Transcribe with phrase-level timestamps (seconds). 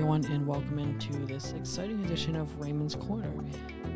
[0.00, 3.30] everyone, and welcome into this exciting edition of Raymond's Corner.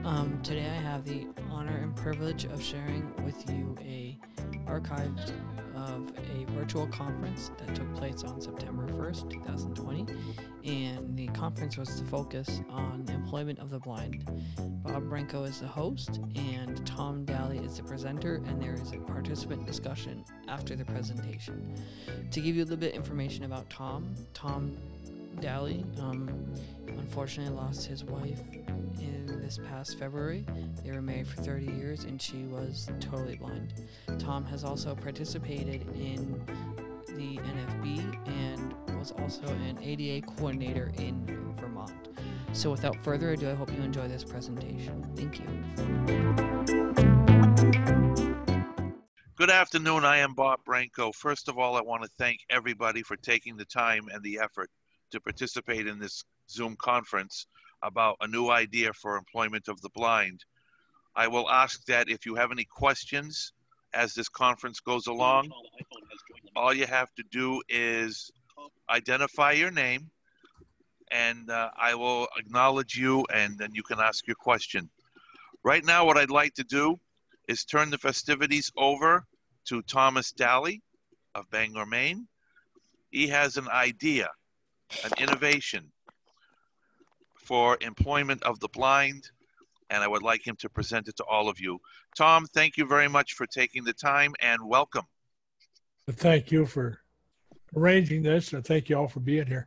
[0.05, 4.19] Um, today, I have the honor and privilege of sharing with you a
[4.67, 5.33] archived
[5.75, 10.07] of a virtual conference that took place on September 1st, 2020,
[10.67, 14.31] and the conference was to focus on employment of the blind.
[14.83, 18.99] Bob Branco is the host, and Tom Daly is the presenter, and there is a
[18.99, 21.75] participant discussion after the presentation.
[22.31, 24.77] To give you a little bit information about Tom, Tom
[25.41, 26.29] Daly um,
[26.89, 28.41] unfortunately lost his wife
[28.99, 30.47] in this past February.
[30.83, 33.75] They were married for 30 years and she was totally blind.
[34.19, 36.43] Tom has also participated in
[37.09, 41.93] the NFB and was also an ADA coordinator in Vermont.
[42.53, 45.05] So without further ado, I hope you enjoy this presentation.
[45.15, 45.47] Thank you.
[49.37, 50.05] Good afternoon.
[50.05, 51.13] I am Bob Branco.
[51.13, 54.71] First of all, I want to thank everybody for taking the time and the effort
[55.15, 57.47] to participate in this Zoom conference
[57.83, 60.45] about a new idea for employment of the blind.
[61.15, 63.53] I will ask that if you have any questions
[63.93, 65.53] as this conference goes along,
[66.57, 68.33] all you have to do is
[68.91, 70.11] identify your name
[71.13, 74.91] and uh, I will acknowledge you and then you can ask your question.
[75.63, 76.99] Right now, what I'd like to do
[77.49, 79.25] is turn the festivities over
[79.67, 80.83] to Thomas Daly
[81.37, 82.27] of Bangor, Maine.
[83.13, 84.29] He has an idea
[85.05, 85.91] an innovation
[87.37, 89.31] for employment of the blind,
[89.91, 91.79] and I would like him to present it to all of you.
[92.17, 95.05] Tom, thank you very much for taking the time and welcome.
[96.11, 97.01] Thank you for
[97.77, 99.67] arranging this, and thank you all for being here.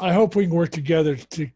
[0.00, 1.48] I hope we can work together to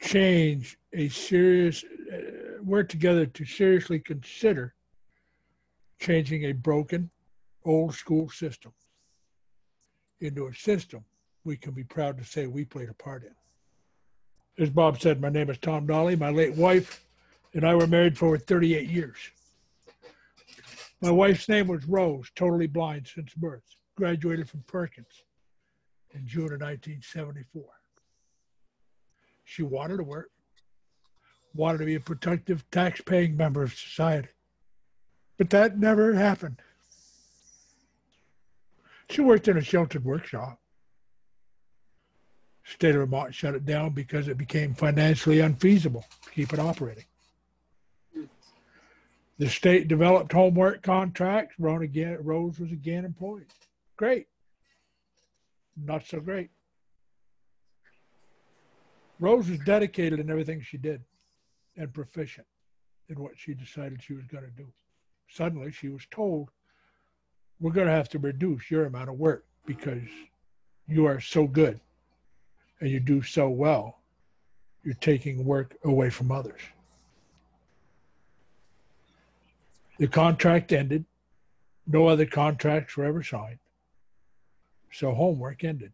[0.00, 4.74] change a serious, uh, work together to seriously consider
[5.98, 7.10] changing a broken
[7.64, 8.72] old school system
[10.20, 11.04] into a system
[11.44, 14.62] we can be proud to say we played a part in.
[14.62, 16.16] As Bob said, my name is Tom Daly.
[16.16, 17.04] My late wife
[17.54, 19.16] and I were married for 38 years.
[21.00, 23.62] My wife's name was Rose, totally blind since birth,
[23.94, 25.22] graduated from Perkins
[26.12, 27.62] in June of 1974.
[29.44, 30.30] She wanted to work,
[31.54, 34.28] wanted to be a productive, tax paying member of society.
[35.38, 36.60] But that never happened.
[39.10, 40.60] She worked in a sheltered workshop.
[42.64, 47.04] State of Vermont shut it down because it became financially unfeasible to keep it operating.
[49.38, 51.54] The state developed homework contracts.
[51.58, 53.46] again, Rose was again employed.
[53.96, 54.26] Great.
[55.76, 56.50] Not so great.
[59.20, 61.02] Rose was dedicated in everything she did
[61.76, 62.46] and proficient
[63.08, 64.66] in what she decided she was going to do.
[65.28, 66.50] Suddenly, she was told
[67.60, 70.02] we're going to have to reduce your amount of work because
[70.86, 71.80] you are so good
[72.80, 73.98] and you do so well.
[74.84, 76.60] You're taking work away from others.
[79.98, 81.04] The contract ended.
[81.86, 83.58] No other contracts were ever signed.
[84.92, 85.92] So homework ended.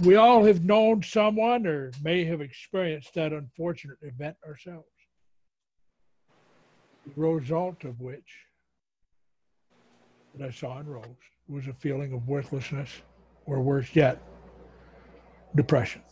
[0.00, 4.86] We all have known someone or may have experienced that unfortunate event ourselves.
[7.06, 8.46] The result of which
[10.38, 11.04] that I saw in Rose
[11.48, 12.90] was a feeling of worthlessness,
[13.46, 14.22] or worse yet,
[15.56, 16.02] depression.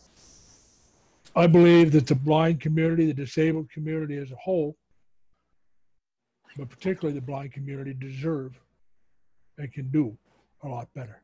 [1.35, 4.75] I believe that the blind community, the disabled community as a whole,
[6.57, 8.59] but particularly the blind community, deserve
[9.57, 10.17] and can do
[10.63, 11.21] a lot better.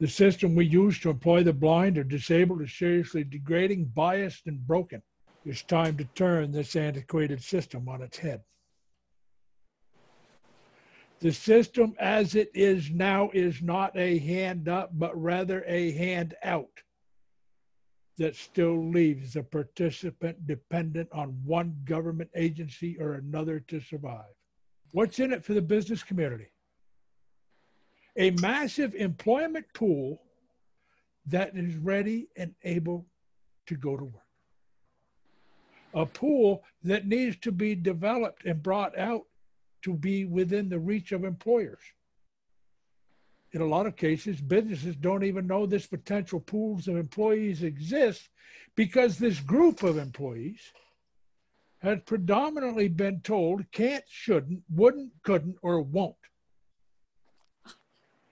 [0.00, 4.66] The system we use to employ the blind or disabled is seriously degrading, biased, and
[4.66, 5.02] broken.
[5.46, 8.42] It's time to turn this antiquated system on its head.
[11.24, 16.34] The system as it is now is not a hand up, but rather a hand
[16.42, 16.82] out
[18.18, 24.34] that still leaves the participant dependent on one government agency or another to survive.
[24.90, 26.48] What's in it for the business community?
[28.18, 30.20] A massive employment pool
[31.24, 33.06] that is ready and able
[33.68, 34.28] to go to work.
[35.94, 39.24] A pool that needs to be developed and brought out
[39.84, 41.80] to be within the reach of employers.
[43.52, 48.28] In a lot of cases, businesses don't even know this potential pools of employees exist
[48.74, 50.72] because this group of employees
[51.78, 56.16] has predominantly been told can't, shouldn't, wouldn't, couldn't, or won't,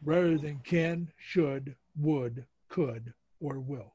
[0.03, 3.92] rather than can, should, would, could, or will.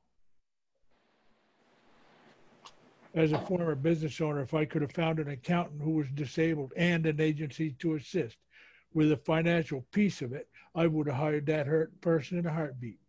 [3.18, 6.72] As a former business owner if I could have found an accountant who was disabled
[6.78, 8.38] and an agency to assist.
[8.94, 12.54] with the financial piece of it, I would have hired that hurt person in a
[12.54, 13.00] heartbeat.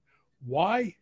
[0.44, 0.96] Why?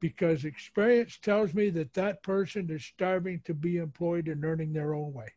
[0.00, 4.94] Because experience tells me that that person is starving to be employed and earning their
[4.94, 5.28] own way,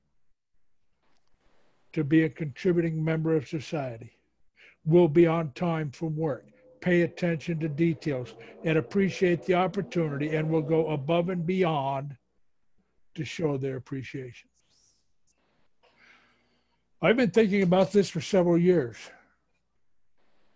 [1.94, 4.18] to be a contributing member of society,
[4.86, 6.46] will be on time from work,
[6.82, 12.16] pay attention to details, and appreciate the opportunity, and will go above and beyond
[13.18, 14.50] to show their appreciation.
[17.02, 18.98] I've been thinking about this for several years.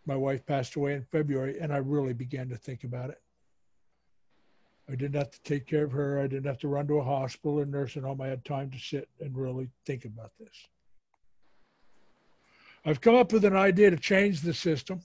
[0.05, 3.21] My wife passed away in February, and I really began to think about it.
[4.89, 6.19] I didn't have to take care of her.
[6.19, 8.21] I didn't have to run to a hospital or nursing home.
[8.21, 10.67] I had time to sit and really think about this.
[12.85, 15.01] I've come up with an idea to change the system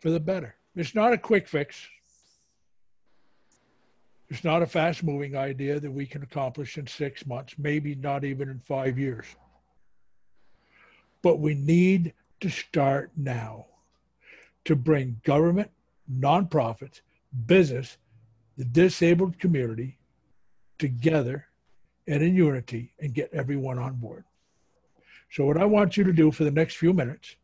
[0.00, 0.56] for the better.
[0.74, 1.86] It's not a quick fix.
[4.28, 8.24] It's not a fast moving idea that we can accomplish in six months, maybe not
[8.24, 9.26] even in five years.
[11.22, 13.66] But we need to start now
[14.64, 15.70] to bring government,
[16.12, 17.00] nonprofits,
[17.46, 17.98] business,
[18.56, 19.98] the disabled community
[20.78, 21.46] together
[22.08, 24.24] and in unity and get everyone on board.
[25.30, 27.36] So, what I want you to do for the next few minutes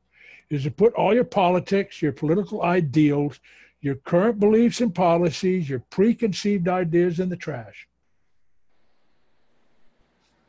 [0.51, 3.41] is to put all your politics, your political ideals,
[3.83, 7.89] your current beliefs and policies, your preconceived ideas in the trash.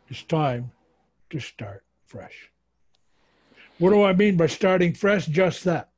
[0.08, 0.72] It's time
[1.32, 2.52] to start fresh.
[3.80, 5.26] What do I mean by starting fresh?
[5.26, 5.90] Just that.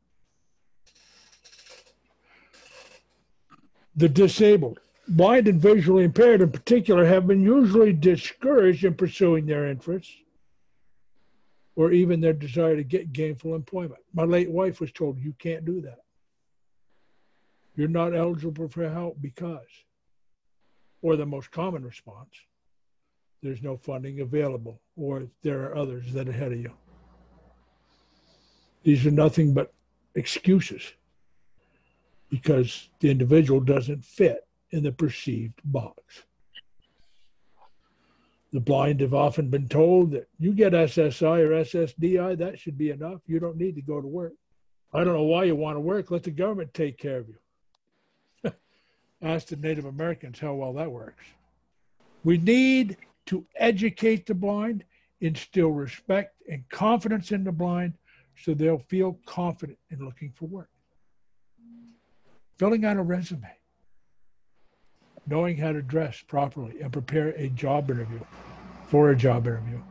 [3.97, 4.79] The disabled,
[5.09, 10.13] blind and visually impaired in particular, have been usually discouraged in pursuing their interests
[11.75, 14.01] or even their desire to get gainful employment.
[14.13, 16.04] My late wife was told, You can't do that.
[17.75, 19.67] You're not eligible for help because,
[21.01, 22.31] or the most common response,
[23.43, 26.71] there's no funding available, or there are others that are ahead of you.
[28.83, 29.73] These are nothing but
[30.15, 30.93] excuses
[32.29, 36.23] because the individual doesn't fit in the perceived box.
[38.53, 42.91] The blind have often been told that you get SSI or SSDI, that should be
[42.91, 43.21] enough.
[43.25, 44.33] You don't need to go to work.
[44.93, 46.09] I don't know why you want to work.
[46.09, 47.35] Let the government take care of you.
[49.25, 51.25] Ask the Native Americans how well that works.
[52.23, 54.83] We need to educate the blind,
[55.19, 57.93] instill respect and confidence in the blind
[58.37, 60.69] so they'll feel confident in looking for work.
[62.59, 63.49] Filling out a resume,
[65.25, 68.19] knowing how to dress properly and prepare a job interview
[68.87, 69.81] for a job interview.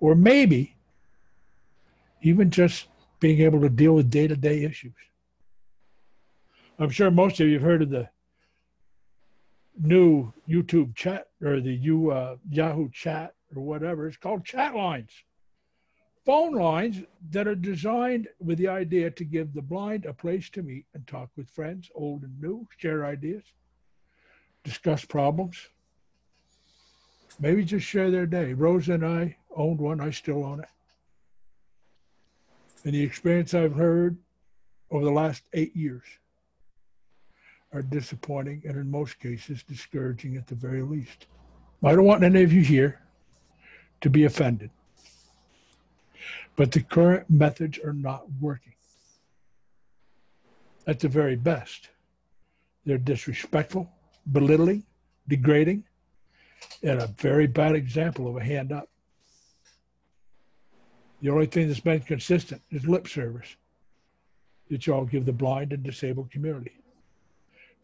[0.00, 0.74] Or maybe
[2.22, 2.88] even just
[3.20, 4.92] being able to deal with day to day issues.
[6.80, 8.08] I'm sure most of you have heard of the
[9.80, 14.06] new YouTube chat or the U, uh, Yahoo chat or whatever.
[14.06, 15.10] It's called chat lines.
[16.24, 20.62] Phone lines that are designed with the idea to give the blind a place to
[20.62, 23.42] meet and talk with friends, old and new, share ideas,
[24.62, 25.68] discuss problems,
[27.38, 28.54] maybe just share their day.
[28.54, 30.68] Rosa and I owned one, I still own it.
[32.84, 34.16] And the experience I've heard
[34.90, 36.04] over the last eight years
[37.74, 41.26] are disappointing and in most cases discouraging at the very least.
[41.82, 43.00] I don't want any of you here
[44.00, 44.70] to be offended.
[46.56, 48.74] But the current methods are not working.
[50.86, 51.88] At the very best,
[52.86, 53.90] they're disrespectful,
[54.30, 54.84] belittling,
[55.26, 55.82] degrading,
[56.82, 58.88] and a very bad example of a hand up.
[61.22, 63.56] The only thing that's been consistent is lip service
[64.70, 66.72] that y'all give the blind and disabled community.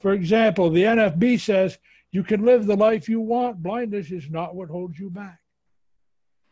[0.00, 1.78] For example, the NFB says
[2.11, 3.62] you can live the life you want.
[3.62, 5.38] Blindness is not what holds you back.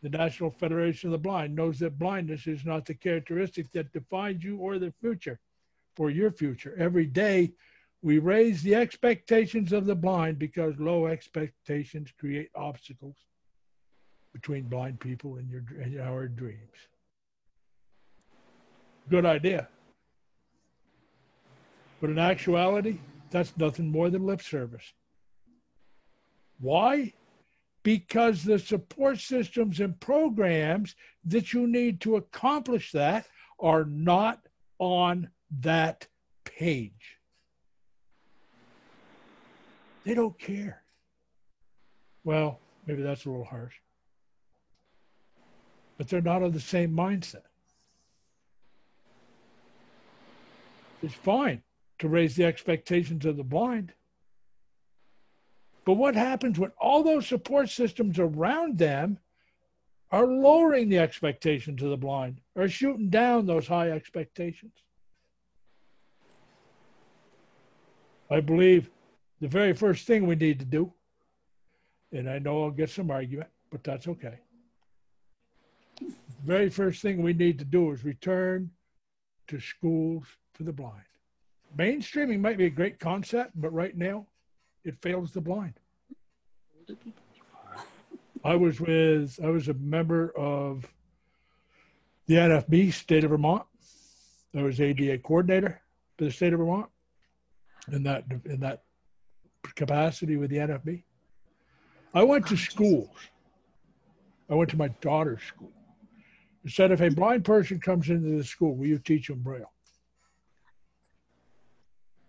[0.02, 4.45] The National Federation of the Blind knows that blindness is not the characteristic that defines
[4.45, 5.40] you or the future
[5.99, 6.76] or your future.
[6.78, 7.52] Every day,
[8.02, 13.17] we raise the expectations of the blind because low expectations create obstacles
[14.33, 16.76] between blind people and, your, and our dreams.
[19.11, 19.67] Good idea.
[22.00, 22.99] But in actuality,
[23.30, 24.92] that's nothing more than lip service.
[26.61, 27.12] Why?
[27.82, 30.94] Because the support systems and programs
[31.25, 33.26] that you need to accomplish that
[33.61, 34.40] are not
[34.78, 35.30] on
[35.61, 36.06] that
[36.44, 37.18] page.
[40.04, 40.82] They don't care.
[42.25, 43.75] Well, maybe that's a little harsh.
[45.97, 47.42] But they're not of the same mindset.
[51.02, 51.62] It's fine
[51.99, 53.93] to raise the expectations of the blind.
[55.85, 59.19] But what happens when all those support systems around them
[60.11, 64.73] are lowering the expectations of the blind, are shooting down those high expectations.
[68.31, 68.90] I believe
[69.40, 70.93] the very first thing we need to do,
[72.12, 74.38] and I know I'll get some argument, but that's okay.
[76.00, 76.07] The
[76.45, 78.71] very first thing we need to do is return
[79.49, 80.25] to schools
[80.55, 81.02] for the blind.
[81.76, 84.26] Mainstreaming might be a great concept, but right now
[84.84, 85.75] it fails the blind.
[88.44, 90.87] I was with, I was a member of
[92.26, 93.64] the NFB, state of Vermont.
[94.56, 95.80] I was ADA coordinator
[96.16, 96.88] for the state of Vermont
[97.92, 98.84] in that, in that
[99.75, 101.02] capacity with the NFB.
[102.14, 103.10] I went to schools.
[104.48, 105.72] I went to my daughter's school.
[106.64, 109.70] I said, if a blind person comes into the school, will you teach them Braille?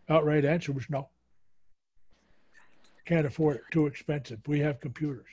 [0.10, 1.08] Outright answer was no.
[3.06, 4.40] Can't afford it, too expensive.
[4.48, 5.26] We have computers.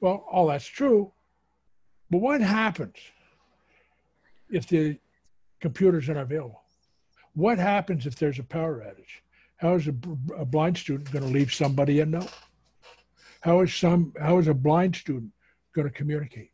[0.00, 1.12] Well, all that's true.
[2.10, 2.96] But what happens
[4.50, 4.98] if the
[5.60, 6.62] computers aren't available?
[7.34, 9.22] What happens if there's a power outage?
[9.56, 9.94] How is a,
[10.36, 12.30] a blind student going to leave somebody a note?
[13.40, 15.32] How is some how is a blind student
[15.74, 16.50] going to communicate?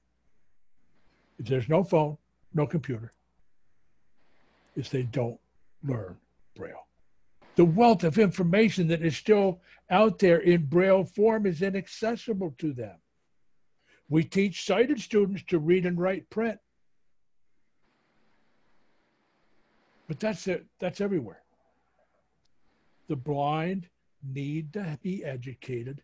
[1.38, 2.16] If there's no phone,
[2.54, 3.12] no computer,
[4.76, 5.38] if they don't
[5.84, 6.16] learn
[6.56, 6.86] Braille.
[7.56, 12.72] The wealth of information that is still out there in Braille form is inaccessible to
[12.72, 12.96] them.
[14.08, 16.58] We teach sighted students to read and write print.
[20.08, 21.42] But that's it, that's everywhere.
[23.08, 23.88] The blind
[24.22, 26.02] need to be educated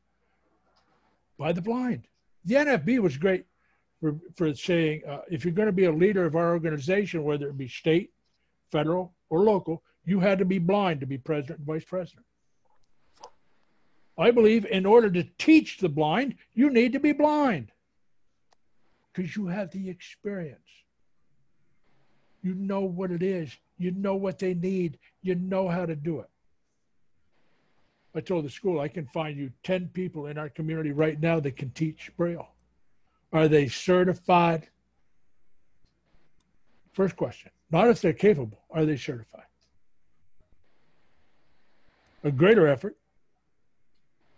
[1.39, 2.07] by the blind.
[2.45, 3.47] The NFB was great
[4.01, 7.49] for, for saying uh, if you're going to be a leader of our organization, whether
[7.49, 8.13] it be state,
[8.71, 12.25] federal, or local, you had to be blind to be president and vice president.
[14.19, 17.73] I believe in order to teach the blind, you need to be blind
[19.13, 20.61] because you have the experience.
[22.43, 26.21] You know what it is, you know what they need, you know how to do
[26.21, 26.31] it.
[28.15, 31.41] I told the school I can find you 10 people in our community right now
[31.41, 32.49] that can teach Braille.
[33.33, 34.69] Are they certified?
[36.93, 37.51] First question.
[37.71, 38.63] Not if they're capable.
[38.71, 39.46] Are they certified?
[42.27, 42.97] A greater effort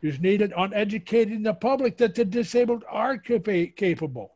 [0.02, 4.34] is needed on educating the public that the disabled are capable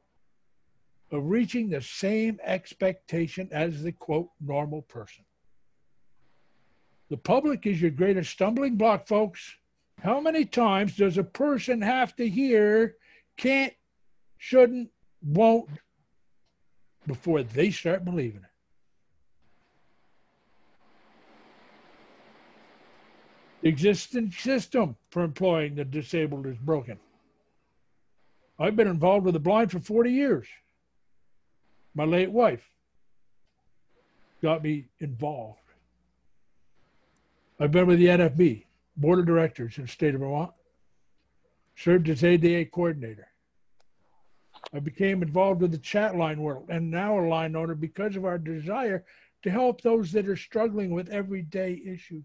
[1.11, 5.23] of reaching the same expectation as the quote normal person.
[7.11, 9.55] The public is your greatest stumbling block, folks.
[10.03, 12.97] How many times does a person have to hear
[13.37, 13.75] can't,
[14.39, 14.89] shouldn't,
[15.23, 15.69] won't
[17.07, 18.52] before they start believing it?
[23.63, 26.99] The existing system for employing the disabled is broken.
[28.59, 30.47] I've been involved with the blind for 40 years.
[31.95, 32.69] My late wife
[34.43, 35.61] got me involved.
[37.61, 38.65] I've been with the NFB,
[38.97, 40.51] Board of Directors in the state of Vermont,
[41.77, 43.29] served as ADA coordinator.
[44.75, 48.25] I became involved with the chat line world and now a line owner because of
[48.25, 49.05] our desire
[49.43, 52.25] to help those that are struggling with everyday issues.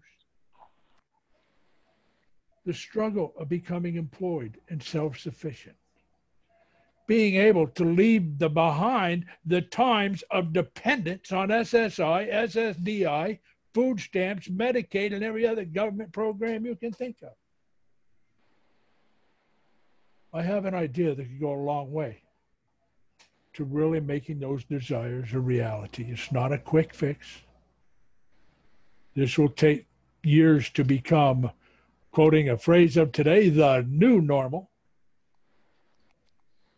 [2.64, 5.76] The struggle of becoming employed and self sufficient.
[7.06, 13.38] Being able to leave the behind the times of dependence on SSI, SSDI,
[13.72, 17.32] food stamps, Medicaid, and every other government program you can think of.
[20.32, 22.22] I have an idea that could go a long way
[23.54, 26.06] to really making those desires a reality.
[26.08, 27.26] It's not a quick fix.
[29.16, 29.86] This will take
[30.22, 31.50] years to become,
[32.18, 34.68] quoting a phrase of today, the new normal.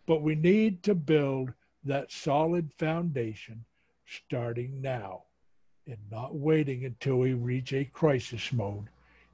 [0.05, 3.65] But we need to build that solid foundation
[4.07, 5.23] starting now
[5.87, 8.89] and not waiting until we reach a crisis mode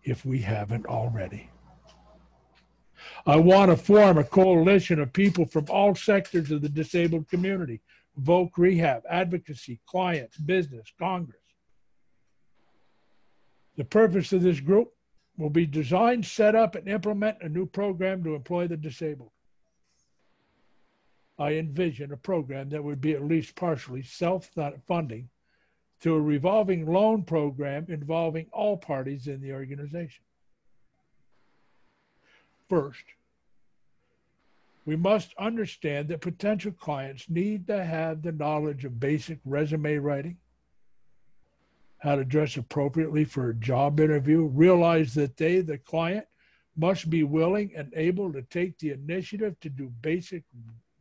[0.05, 1.51] if we haven't already.
[3.27, 7.81] I want to form a coalition of people from all sectors of the disabled community
[8.23, 11.41] Voc Rehab, advocacy, clients, business, Congress.
[13.77, 14.93] The purpose of this group
[15.39, 19.31] will be designed, set up, and implement a new program to employ the disabled.
[21.39, 24.51] I envision a program that would be at least partially self
[24.87, 25.29] funding
[26.01, 30.25] through a revolving loan program involving all parties in the organization.
[32.69, 33.05] First,
[34.87, 40.39] we must understand that potential clients need to have the knowledge of basic resume writing,
[42.07, 46.25] how to dress appropriately for a job interview, realize that they, the client,
[46.77, 50.45] must be willing and able to take the initiative to do basic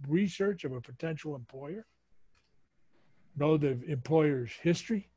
[0.07, 1.85] research of a potential employer,
[3.37, 5.07] know the employer's history,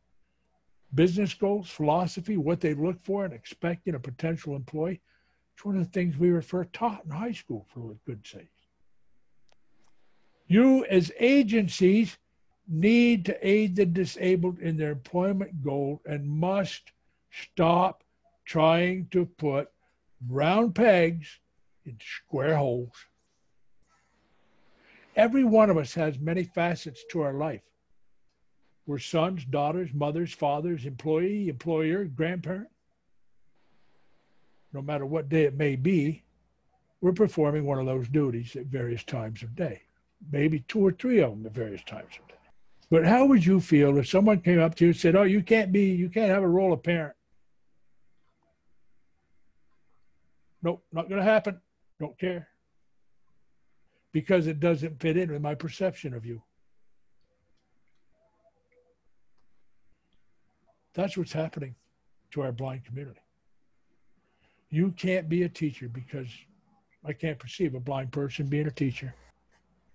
[0.95, 5.01] business goals, philosophy, what they look for and expect in a potential employee.
[5.55, 8.51] It's one of the things we refer taught in high school, for good sake.
[10.49, 12.19] You, as agencies,
[12.69, 16.93] need to aid the disabled in their employment goal and must
[17.31, 18.05] stop
[18.45, 19.71] trying to put
[20.29, 21.39] round pegs
[21.87, 22.93] in square holes.
[25.17, 27.63] Every one of us has many facets to our life.
[28.87, 32.69] We're sons, daughters, mothers, fathers, employee, employer, grandparent.
[34.73, 36.23] No matter what day it may be,
[37.01, 39.83] we're performing one of those duties at various times of day,
[40.33, 42.38] maybe two or three of them at various times of day.
[42.91, 45.43] But how would you feel if someone came up to you and said, Oh, you
[45.43, 47.15] can't be, you can't have a role of parent?
[50.63, 51.61] Nope, not going to happen.
[52.01, 52.49] Don't care.
[54.13, 56.43] Because it doesn't fit in with my perception of you.
[60.95, 61.75] That's what's happening
[62.33, 63.21] to our blind community.
[64.71, 66.29] You can't be a teacher because
[67.05, 69.15] I can't perceive a blind person being a teacher.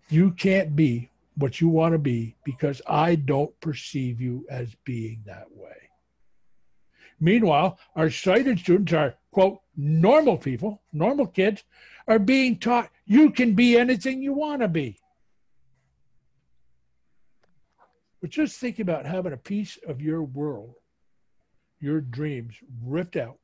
[0.09, 5.23] You can't be what you want to be because I don't perceive you as being
[5.25, 5.89] that way.
[7.19, 11.63] Meanwhile, our sighted students are, quote, normal people, normal kids,
[12.07, 14.97] are being taught you can be anything you want to be.
[18.21, 20.75] But just think about having a piece of your world,
[21.79, 23.37] your dreams ripped out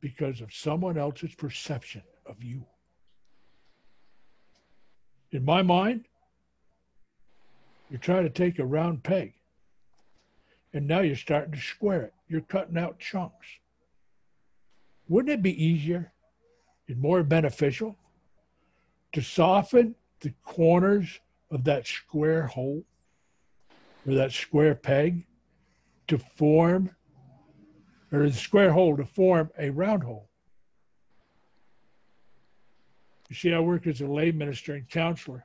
[0.00, 2.64] because of someone else's perception of you.
[5.30, 6.06] In my mind,
[7.90, 9.34] you're trying to take a round peg
[10.72, 12.14] and now you're starting to square it.
[12.28, 13.46] You're cutting out chunks.
[15.08, 16.12] Wouldn't it be easier
[16.88, 17.96] and more beneficial
[19.12, 21.20] to soften the corners
[21.50, 22.84] of that square hole
[24.06, 25.26] or that square peg
[26.08, 26.90] to form,
[28.12, 30.27] or the square hole to form a round hole?
[33.28, 35.44] You see, I work as a lay minister and counselor.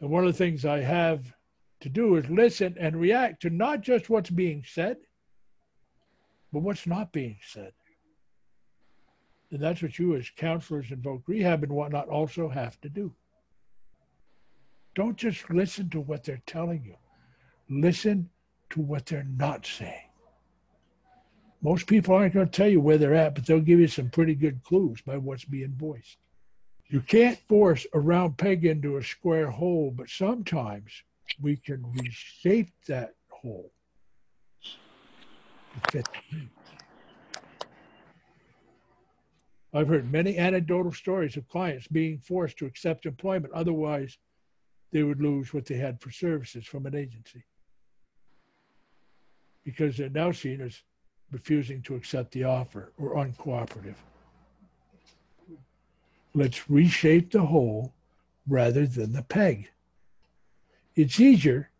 [0.00, 1.32] And one of the things I have
[1.80, 4.96] to do is listen and react to not just what's being said,
[6.52, 7.72] but what's not being said.
[9.50, 13.14] And that's what you, as counselors in voc rehab and whatnot, also have to do.
[14.94, 16.96] Don't just listen to what they're telling you,
[17.68, 18.30] listen
[18.70, 20.08] to what they're not saying.
[21.62, 24.10] Most people aren't going to tell you where they're at, but they'll give you some
[24.10, 26.18] pretty good clues by what's being voiced.
[26.92, 30.92] You can't force a round peg into a square hole, but sometimes
[31.40, 33.72] we can reshape that hole.
[39.72, 44.18] I've heard many anecdotal stories of clients being forced to accept employment, otherwise,
[44.90, 47.42] they would lose what they had for services from an agency
[49.64, 50.82] because they're now seen as
[51.30, 53.96] refusing to accept the offer or uncooperative.
[56.34, 57.92] Let's reshape the hole
[58.48, 59.70] rather than the peg.
[60.94, 61.70] It's easier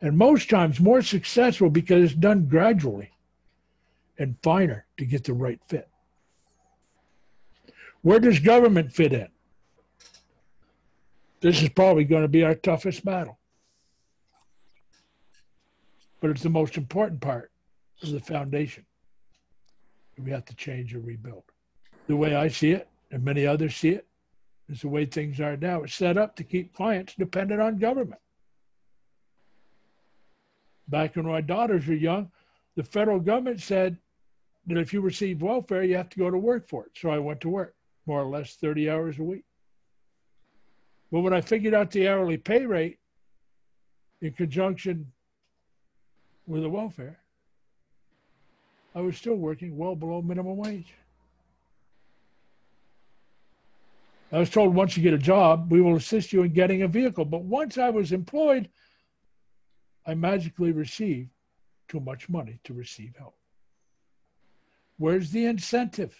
[0.00, 3.10] and most times more successful because it's done gradually
[4.18, 5.88] and finer to get the right fit.
[8.02, 9.28] Where does government fit in?
[11.40, 13.38] This is probably going to be our toughest battle.
[16.20, 17.50] But it's the most important part
[18.02, 18.84] of the foundation.
[20.18, 21.44] We have to change or rebuild.
[22.06, 24.08] The way I see it, and many others see it
[24.70, 25.82] as the way things are now.
[25.82, 28.20] It's set up to keep clients dependent on government.
[30.88, 32.30] Back when my daughters were young,
[32.74, 33.98] the federal government said
[34.66, 36.92] that if you receive welfare, you have to go to work for it.
[36.96, 37.74] So I went to work,
[38.06, 39.44] more or less 30 hours a week.
[41.10, 42.98] But when I figured out the hourly pay rate
[44.22, 45.12] in conjunction
[46.46, 47.18] with the welfare,
[48.94, 50.94] I was still working well below minimum wage.
[54.32, 56.88] I was told once you get a job, we will assist you in getting a
[56.88, 57.26] vehicle.
[57.26, 58.70] But once I was employed,
[60.06, 61.28] I magically received
[61.86, 63.36] too much money to receive help.
[64.96, 66.18] Where's the incentive?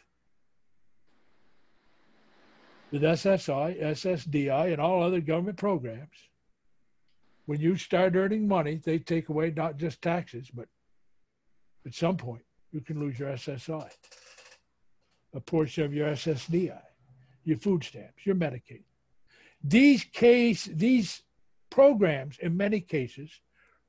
[2.90, 6.28] With SSI, SSDI, and all other government programs,
[7.46, 10.68] when you start earning money, they take away not just taxes, but
[11.86, 13.88] at some point you can lose your SSI,
[15.32, 16.82] a portion of your SSDI,
[17.44, 18.82] your food stamps, your Medicaid.
[19.62, 21.22] These case, these
[21.70, 23.30] programs, in many cases,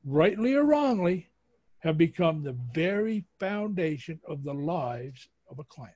[0.05, 1.29] rightly or wrongly,
[1.79, 5.95] have become the very foundation of the lives of a client.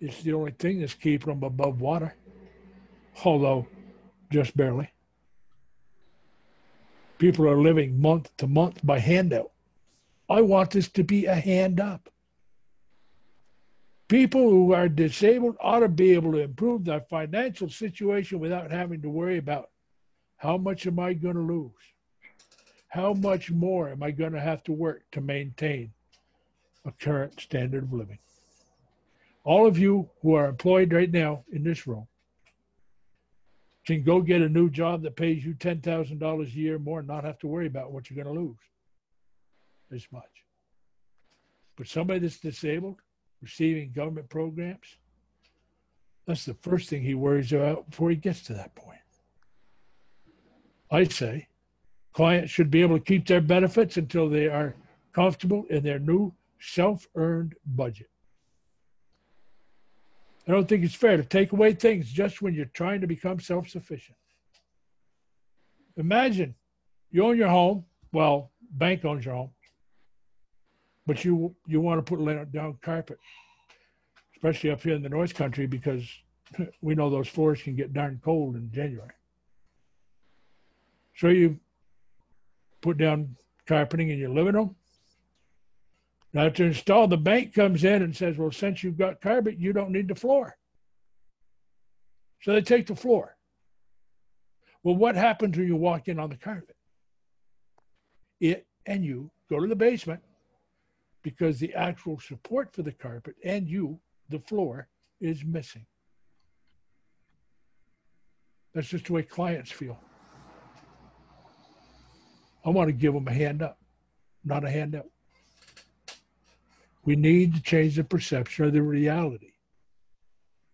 [0.00, 2.14] It's the only thing that's keeping them above water,
[3.24, 3.66] although
[4.30, 4.90] just barely.
[7.18, 9.50] People are living month to month by handout.
[10.28, 12.08] I want this to be a hand up.
[14.10, 19.00] People who are disabled ought to be able to improve their financial situation without having
[19.02, 19.70] to worry about
[20.36, 21.70] how much am I going to lose?
[22.88, 25.92] How much more am I going to have to work to maintain
[26.84, 28.18] a current standard of living?
[29.44, 32.08] All of you who are employed right now in this room
[33.86, 37.22] can go get a new job that pays you $10,000 a year more and not
[37.22, 38.58] have to worry about what you're going to lose
[39.94, 40.24] as much.
[41.76, 42.96] But somebody that's disabled,
[43.42, 44.96] receiving government programs,
[46.26, 48.98] that's the first thing he worries about before he gets to that point.
[50.90, 51.48] I say
[52.12, 54.74] clients should be able to keep their benefits until they are
[55.12, 58.10] comfortable in their new self earned budget.
[60.46, 63.40] I don't think it's fair to take away things just when you're trying to become
[63.40, 64.16] self sufficient.
[65.96, 66.54] Imagine
[67.10, 67.84] you own your home.
[68.12, 69.50] Well, bank owns your home,
[71.10, 73.18] but you you want to put down carpet,
[74.36, 76.08] especially up here in the North Country because
[76.82, 79.10] we know those floors can get darn cold in January.
[81.16, 81.58] So you
[82.80, 83.34] put down
[83.66, 84.76] carpeting in your living room,
[86.32, 89.72] now, to install, the bank comes in and says, well, since you've got carpet, you
[89.72, 90.56] don't need the floor.
[92.42, 93.36] So they take the floor.
[94.84, 96.76] Well, what happens when you walk in on the carpet?
[98.38, 100.22] It and you go to the basement
[101.22, 104.88] because the actual support for the carpet and you, the floor,
[105.20, 105.84] is missing.
[108.74, 109.98] That's just the way clients feel.
[112.64, 113.78] I want to give them a hand up,
[114.44, 115.06] not a hand up.
[117.04, 119.52] We need to change the perception of the reality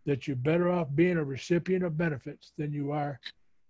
[0.05, 3.21] that you're better off being a recipient of benefits than you are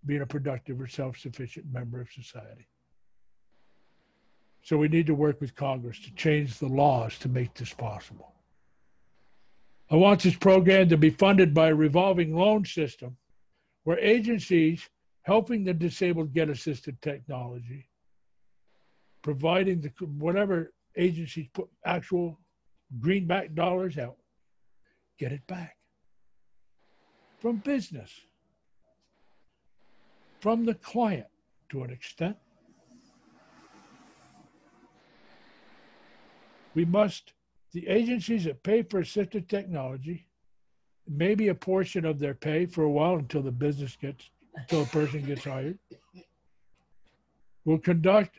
[0.05, 2.67] being a productive or self sufficient member of society.
[4.67, 8.33] So we need to work with Congress to change the laws to make this possible.
[9.89, 13.15] I want this program to be funded by a revolving loan system
[13.85, 14.89] where agencies
[15.21, 17.87] helping the disabled get assisted technology,
[19.21, 22.37] providing the whatever agencies put actual
[22.99, 24.17] greenback dollars out,
[25.17, 25.77] get it back
[27.39, 28.11] from business,
[30.41, 31.27] from the client
[31.69, 32.35] to an extent.
[36.77, 37.33] We must,
[37.73, 40.27] the agencies that pay for assistive technology,
[41.09, 44.85] maybe a portion of their pay for a while until the business gets, until a
[44.85, 45.79] person gets hired,
[47.65, 48.37] will conduct,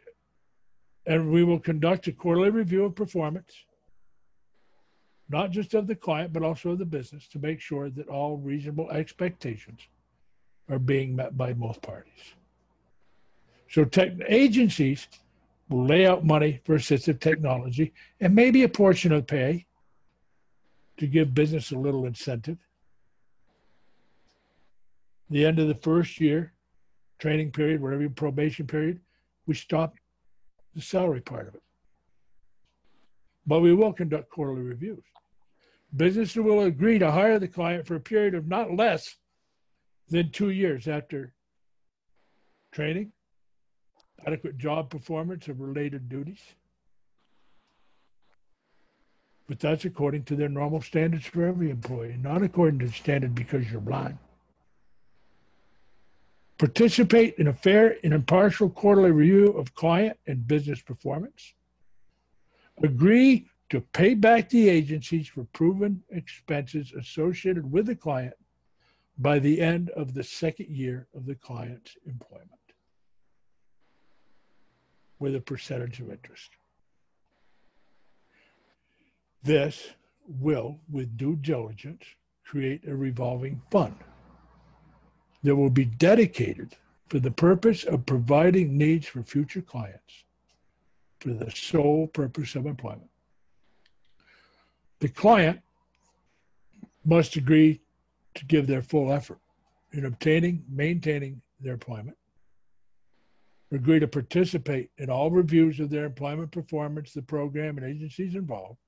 [1.05, 3.53] and we will conduct a quarterly review of performance
[5.29, 8.37] not just of the client, but also of the business to make sure that all
[8.37, 9.81] reasonable expectations
[10.71, 12.35] are being met by both parties.
[13.69, 15.09] So tech agencies
[15.69, 19.67] will lay out money for assistive technology and maybe a portion of pay
[20.97, 22.59] to give business a little incentive.
[25.31, 26.53] The end of the first year,
[27.19, 29.01] training period, whatever probation period,
[29.47, 29.95] we stop
[30.75, 31.63] the salary part of it.
[33.47, 35.03] But we will conduct quarterly reviews.
[35.97, 39.17] Business will agree to hire the client for a period of not less
[40.09, 41.33] than two years after
[42.73, 43.13] training,
[44.27, 46.41] adequate job performance of related duties.
[49.47, 53.35] But that's according to their normal standards for every employee, not according to the standard
[53.35, 54.19] because you're blind.
[56.59, 61.55] Participate in a fair and impartial quarterly review of client and business performance.
[62.83, 68.35] Agree to pay back the agencies for proven expenses associated with the client
[69.19, 72.58] by the end of the second year of the client's employment
[75.19, 76.51] with a percentage of interest.
[79.43, 79.89] This
[80.41, 82.03] will, with due diligence,
[82.45, 83.95] create a revolving fund
[85.43, 86.77] that will be dedicated
[87.09, 90.25] for the purpose of providing needs for future clients
[91.21, 93.11] for the sole purpose of employment.
[95.01, 95.61] The client
[97.05, 97.81] must agree
[98.35, 99.41] to give their full effort
[99.93, 102.18] in obtaining, maintaining their employment,
[103.71, 108.79] agree to participate in all reviews of their employment performance, the program, and agencies involved,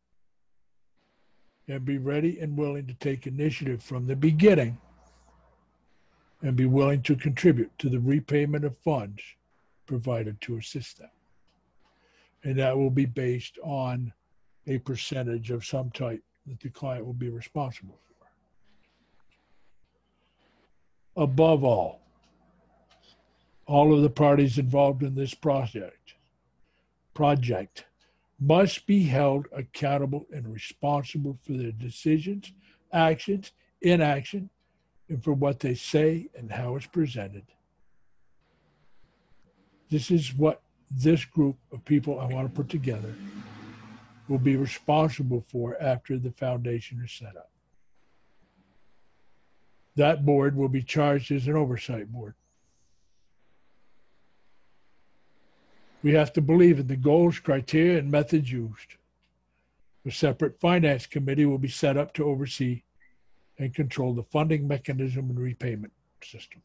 [1.68, 4.78] and be ready and willing to take initiative from the beginning
[6.42, 9.22] and be willing to contribute to the repayment of funds
[9.86, 11.10] provided to assist them.
[12.44, 14.12] And that will be based on
[14.66, 17.98] a percentage of some type that the client will be responsible
[21.14, 21.22] for.
[21.22, 22.00] Above all,
[23.70, 26.14] all of the parties involved in this project
[27.14, 27.84] project
[28.40, 32.52] must be held accountable and responsible for their decisions,
[32.92, 33.52] actions,
[33.82, 34.50] inaction,
[35.08, 37.44] and for what they say and how it's presented.
[39.88, 43.14] This is what this group of people I want to put together
[44.28, 47.50] will be responsible for after the foundation is set up.
[49.94, 52.34] That board will be charged as an oversight board.
[56.02, 58.96] We have to believe in the goals, criteria, and methods used.
[60.06, 62.82] A separate finance committee will be set up to oversee
[63.58, 65.92] and control the funding mechanism and repayment
[66.24, 66.62] system.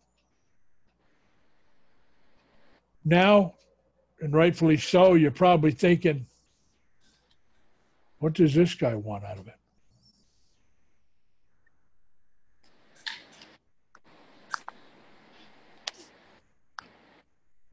[3.03, 3.55] Now,
[4.21, 6.25] and rightfully so, you're probably thinking,
[8.19, 9.55] what does this guy want out of it?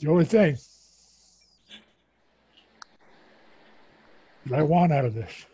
[0.00, 0.56] The only thing
[4.46, 5.46] that I want out of this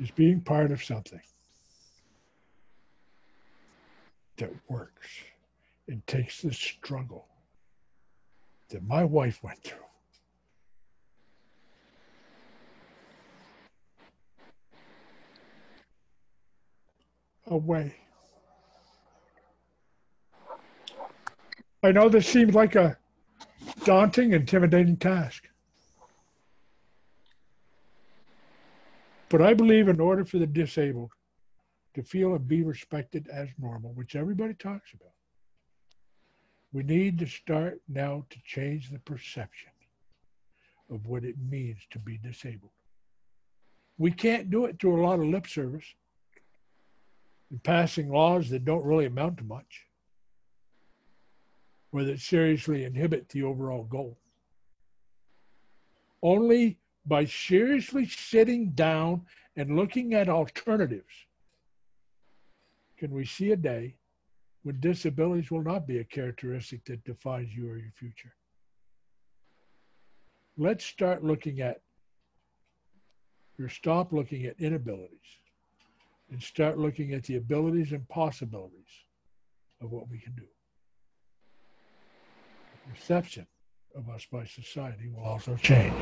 [0.00, 1.20] is being part of something
[4.36, 5.08] that works
[5.88, 7.26] and takes the struggle
[8.70, 9.78] that my wife went through.
[17.46, 17.94] Away.
[21.82, 22.96] I know this seems like a
[23.84, 25.48] daunting, intimidating task.
[29.32, 31.10] But I believe in order for the disabled
[31.94, 35.14] to feel and be respected as normal, which everybody talks about,
[36.74, 39.72] we need to start now to change the perception
[40.90, 42.72] of what it means to be disabled.
[43.96, 45.86] We can't do it through a lot of lip service
[47.50, 49.86] and passing laws that don't really amount to much
[51.90, 54.18] or that seriously inhibit the overall goal.
[56.22, 59.22] Only by seriously sitting down
[59.56, 61.26] and looking at alternatives
[62.98, 63.96] can we see a day
[64.62, 68.32] when disabilities will not be a characteristic that defines you or your future.
[70.56, 71.80] Let's start looking at
[73.58, 75.18] or stop looking at inabilities
[76.30, 78.86] and start looking at the abilities and possibilities
[79.80, 80.46] of what we can do.
[82.86, 83.46] The perception
[83.94, 85.94] of us by society will also change.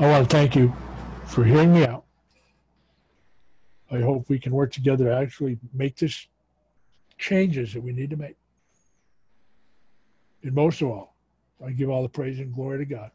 [0.00, 0.72] I want to thank you
[1.26, 2.04] for hearing me out.
[3.90, 6.26] I hope we can work together to actually make this
[7.18, 8.36] changes that we need to make.
[10.42, 11.14] And most of all,
[11.62, 13.10] I give all the praise and glory to God,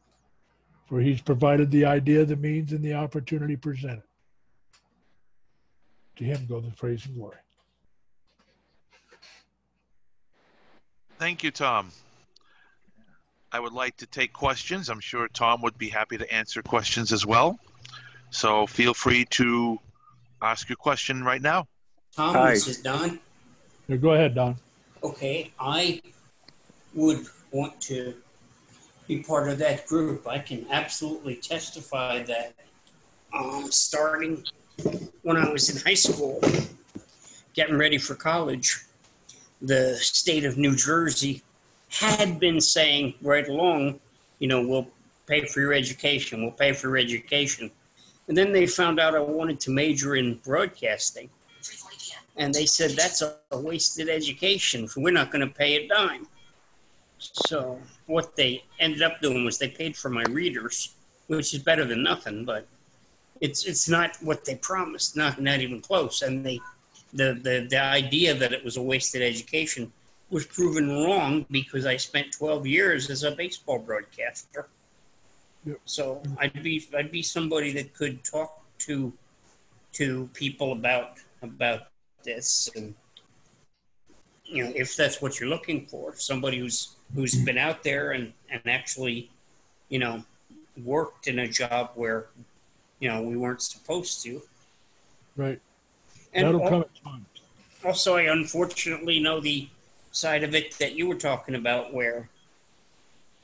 [0.85, 4.03] for He's provided the idea, the means, and the opportunity presented.
[6.17, 7.37] To Him go the praise and glory.
[11.17, 11.89] Thank you, Tom.
[13.51, 14.89] I would like to take questions.
[14.89, 17.59] I'm sure Tom would be happy to answer questions as well.
[18.29, 19.79] So feel free to
[20.41, 21.67] ask your question right now.
[22.15, 22.51] Tom, Hi.
[22.51, 23.19] this is Don.
[23.87, 24.55] Yeah, go ahead, Don.
[25.03, 26.01] Okay, I
[26.93, 28.15] would want to
[29.07, 30.27] be part of that group.
[30.27, 32.55] I can absolutely testify that
[33.33, 34.43] um, starting
[35.21, 36.41] when I was in high school,
[37.53, 38.85] getting ready for college,
[39.61, 41.41] the state of New Jersey
[41.95, 43.99] had been saying right along,
[44.39, 44.87] you know, we'll
[45.27, 47.71] pay for your education, we'll pay for your education.
[48.27, 51.29] And then they found out I wanted to major in broadcasting.
[52.35, 54.89] And they said, that's a wasted education.
[54.97, 56.27] We're not going to pay a dime.
[57.17, 60.95] So what they ended up doing was they paid for my readers,
[61.27, 62.67] which is better than nothing, but
[63.41, 66.21] it's it's not what they promised, not not even close.
[66.21, 66.59] And they
[67.13, 69.91] the the, the idea that it was a wasted education
[70.35, 74.67] was proven wrong because I spent 12 years as a baseball broadcaster.
[75.65, 75.79] Yep.
[75.85, 79.13] So I'd be I'd be somebody that could talk to
[79.93, 81.83] to people about about
[82.25, 82.93] this and
[84.43, 86.79] you know if that's what you're looking for somebody who's
[87.15, 89.29] who's been out there and and actually
[89.87, 90.21] you know
[90.83, 92.25] worked in a job where
[92.99, 94.41] you know we weren't supposed to
[95.37, 95.61] Right.
[96.33, 97.25] and That'll come at times.
[97.85, 99.69] also i unfortunately know the
[100.15, 102.29] side of it that you were talking about where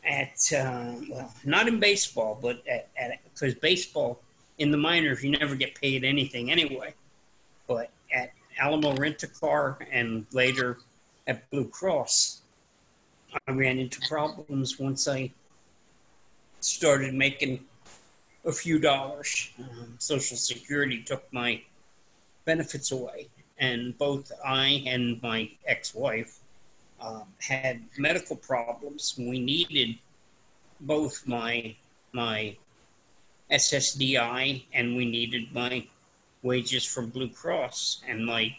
[0.03, 2.89] at uh, well not in baseball but at
[3.33, 4.19] because baseball
[4.57, 6.93] in the minors you never get paid anything anyway.
[7.67, 10.77] But at alamo rent a car and later
[11.27, 12.41] at blue cross
[13.47, 15.31] i ran into problems once i
[16.59, 17.63] started making
[18.45, 19.51] a few dollars.
[19.59, 21.61] Um, social security took my
[22.45, 23.29] benefits away
[23.59, 26.40] and both I and my ex-wife
[27.01, 29.15] um, had medical problems.
[29.17, 29.97] We needed
[30.81, 31.75] both my
[32.13, 32.55] my
[33.51, 35.85] SSDI and we needed my
[36.43, 38.55] wages from Blue Cross and my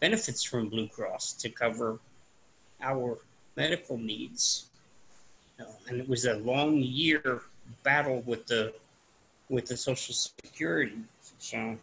[0.00, 1.98] benefits from Blue Cross to cover
[2.80, 3.18] our
[3.56, 4.66] medical needs.
[5.60, 7.42] Uh, and it was a long year
[7.82, 8.74] battle with the
[9.48, 10.98] with the Social Security.
[11.38, 11.76] So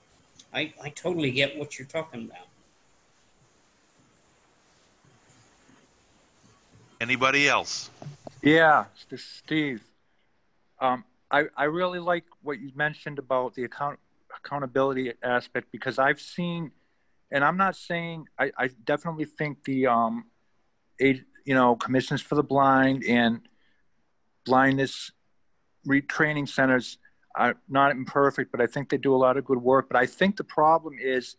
[0.53, 2.48] I, I totally get what you're talking about.
[7.01, 7.89] Anybody else?
[8.41, 8.85] Yeah,
[9.15, 9.81] Steve.
[10.81, 13.99] Um, I, I really like what you mentioned about the account
[14.43, 16.71] accountability aspect because I've seen,
[17.31, 20.25] and I'm not saying I, I definitely think the um,
[21.01, 23.41] a, you know commissions for the blind and
[24.45, 25.11] blindness
[25.87, 26.97] retraining centers
[27.35, 29.87] are not imperfect, but I think they do a lot of good work.
[29.89, 31.37] But I think the problem is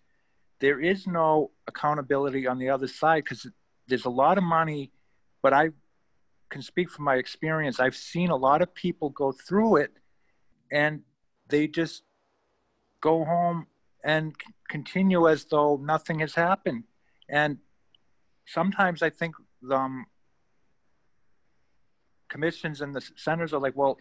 [0.61, 3.46] there is no accountability on the other side because
[3.88, 4.92] there's a lot of money,
[5.42, 5.70] but I
[6.50, 7.81] can speak from my experience.
[7.81, 9.92] I've seen a lot of people go through it
[10.70, 11.03] and
[11.48, 12.03] they just
[13.00, 13.66] go home
[14.05, 14.35] and
[14.68, 16.85] continue as though nothing has happened.
[17.29, 17.59] And
[18.46, 19.35] sometimes I think
[19.70, 20.07] um,
[22.29, 23.98] commissions and the centers are like, well,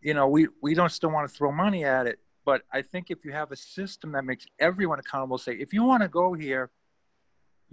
[0.00, 2.18] you know, we, we don't still want to throw money at it.
[2.44, 5.84] But I think if you have a system that makes everyone accountable, say, if you
[5.84, 6.70] want to go here,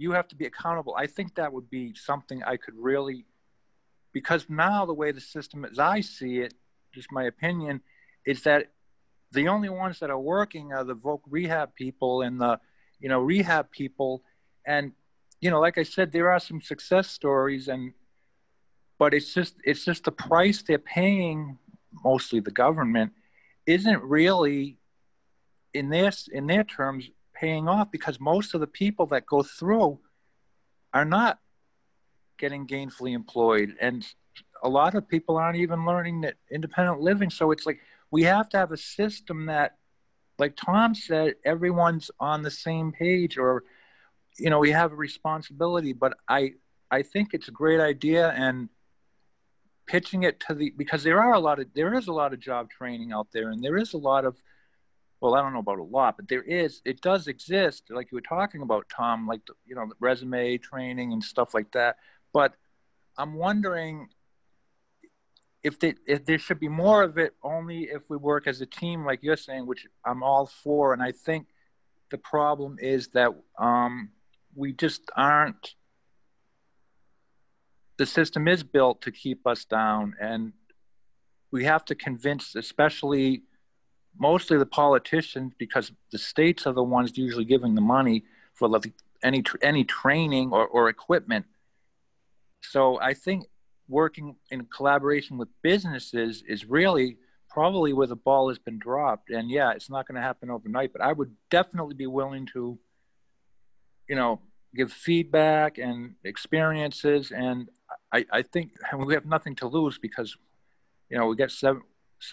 [0.00, 0.94] you have to be accountable.
[0.96, 3.26] I think that would be something I could really,
[4.12, 6.54] because now the way the system, as I see it,
[6.94, 7.82] just my opinion,
[8.24, 8.72] is that
[9.32, 12.58] the only ones that are working are the voc rehab people and the,
[12.98, 14.22] you know, rehab people.
[14.66, 14.92] And,
[15.42, 17.92] you know, like I said, there are some success stories and,
[18.98, 21.58] but it's just, it's just the price they're paying
[22.04, 23.12] mostly the government,
[23.66, 24.78] isn't really
[25.74, 27.10] in this in their terms
[27.40, 29.98] paying off because most of the people that go through
[30.92, 31.38] are not
[32.38, 33.74] getting gainfully employed.
[33.80, 34.06] And
[34.62, 37.30] a lot of people aren't even learning that independent living.
[37.30, 39.76] So it's like we have to have a system that
[40.38, 43.62] like tom said everyone's on the same page or
[44.38, 45.92] you know we have a responsibility.
[45.92, 46.52] But i
[46.90, 48.68] i think it's a great idea and
[49.86, 52.40] pitching it to the because there are a lot of there is a lot of
[52.40, 54.36] job training out there and there is a lot of
[55.20, 58.16] well i don't know about a lot but there is it does exist like you
[58.16, 61.96] were talking about tom like you know resume training and stuff like that.
[62.32, 62.54] But
[63.18, 64.08] i'm wondering
[65.62, 68.66] if, they, if there should be more of it only if we work as a
[68.66, 70.92] team like you're saying which i'm all for.
[70.92, 71.48] And i think
[72.10, 74.10] the problem is that um,
[74.54, 75.74] we just aren't
[78.00, 80.14] the system is built to keep us down.
[80.18, 80.54] And
[81.50, 83.42] we have to convince especially
[84.18, 88.68] mostly the politicians because the states are the ones usually giving the money for
[89.22, 91.46] any any training or, or equipment.
[92.62, 93.46] So i think
[93.88, 97.16] working in collaboration with businesses is really
[97.48, 99.30] probably where the ball has been dropped.
[99.30, 102.78] And yeah it's not going to happen overnight but i would definitely be willing to
[104.08, 104.40] you know
[104.74, 107.30] give feedback and experiences.
[107.30, 107.68] And
[108.12, 110.36] I, I think we have nothing to lose because,
[111.08, 111.82] you know, we get seven,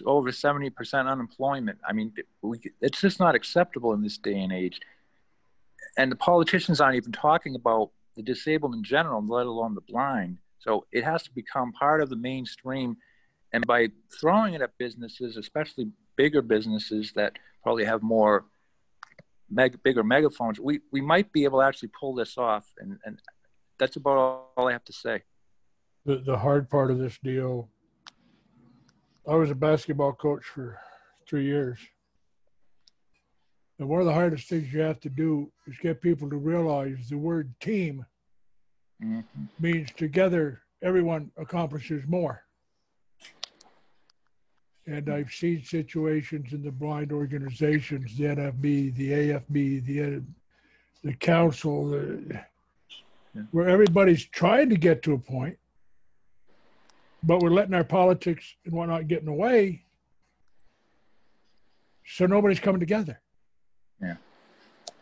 [0.04, 1.78] over 70% unemployment.
[1.86, 4.80] I mean, we, it's just not acceptable in this day and age.
[5.96, 10.38] And the politicians aren't even talking about the disabled in general, let alone the blind.
[10.58, 12.96] So it has to become part of the mainstream.
[13.52, 13.88] And by
[14.20, 18.44] throwing it at businesses, especially bigger businesses that probably have more
[19.50, 22.66] meg- bigger megaphones, we, we might be able to actually pull this off.
[22.78, 23.20] And, and
[23.78, 25.22] that's about all I have to say
[26.08, 27.68] the, the hard part of this deal.
[29.28, 30.80] I was a basketball coach for
[31.28, 31.78] three years.
[33.78, 36.96] And one of the hardest things you have to do is get people to realize
[37.10, 38.06] the word team
[39.02, 39.20] mm-hmm.
[39.60, 42.42] means together everyone accomplishes more.
[44.86, 50.22] And I've seen situations in the blind organizations, the NFB, the AFB, the
[51.04, 52.40] the council, the,
[53.34, 53.42] yeah.
[53.52, 55.58] where everybody's trying to get to a point
[57.22, 59.84] but we're letting our politics and whatnot get in the way.
[62.06, 63.20] So nobody's coming together.
[64.00, 64.16] Yeah.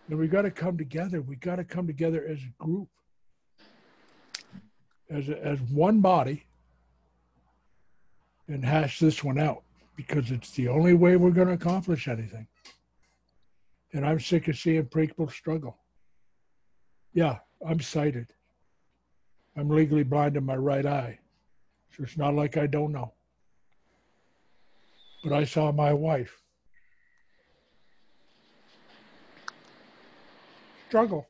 [0.08, 1.20] And we got to come together.
[1.20, 2.88] We got to come together as a group,
[5.10, 6.44] as a, as one body,
[8.48, 9.62] and hash this one out
[9.96, 12.46] because it's the only way we're going to accomplish anything.
[13.92, 15.78] And I'm sick of seeing people struggle.
[17.14, 18.32] Yeah, I'm sighted.
[19.56, 21.18] I'm legally blind in my right eye.
[21.97, 23.12] So it's not like I don't know.
[25.24, 26.42] But I saw my wife
[30.88, 31.26] struggle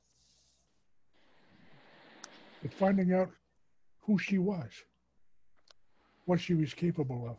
[2.63, 3.31] with finding out
[4.03, 4.71] who she was,
[6.25, 7.37] what she was capable of,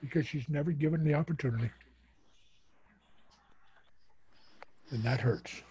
[0.00, 1.70] because she's never given the opportunity.
[4.90, 5.62] And that hurts.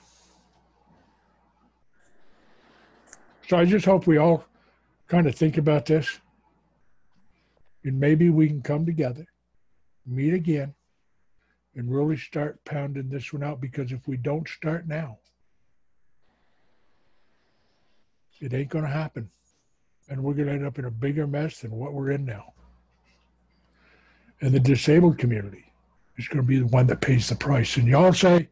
[3.47, 4.45] So I just hope we all
[5.07, 6.19] kind of think about this.
[7.83, 9.25] And maybe we can come together,
[10.05, 10.73] meet again,
[11.75, 15.19] and really start pounding this one out because if we don't start now,
[18.39, 19.29] it ain't going to happen.
[20.09, 22.53] And we're going to end up in a bigger mess than what we're in now.
[24.41, 25.65] And the disabled community
[26.17, 27.77] is going to be the one that pays the price.
[27.77, 28.49] And y'all say,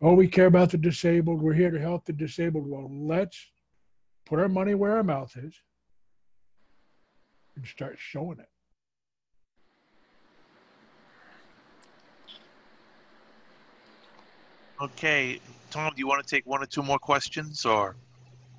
[0.00, 1.40] oh, we care about the disabled.
[1.40, 2.68] We're here to help the disabled.
[2.68, 3.46] Well, let's
[4.26, 5.54] put our money where our mouth is
[7.54, 8.48] and start showing it.
[14.82, 17.96] Okay, Tom, do you want to take one or two more questions or?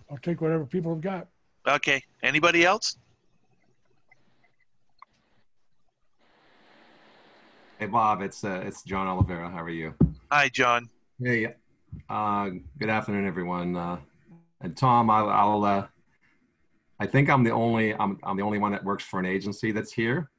[0.10, 1.28] I'll take whatever people have got.
[1.68, 2.98] Okay, anybody else?
[7.78, 9.52] Hey Bob, it's uh, it's John Oliveira.
[9.52, 9.94] How are you?
[10.32, 10.90] Hi, John.
[11.22, 11.54] Hey,
[12.10, 12.50] uh,
[12.80, 13.76] good afternoon, everyone.
[13.76, 13.98] Uh,
[14.62, 15.88] and Tom, I'll, I'll uh,
[17.00, 19.72] I think I'm the only I'm I'm the only one that works for an agency
[19.72, 20.30] that's here,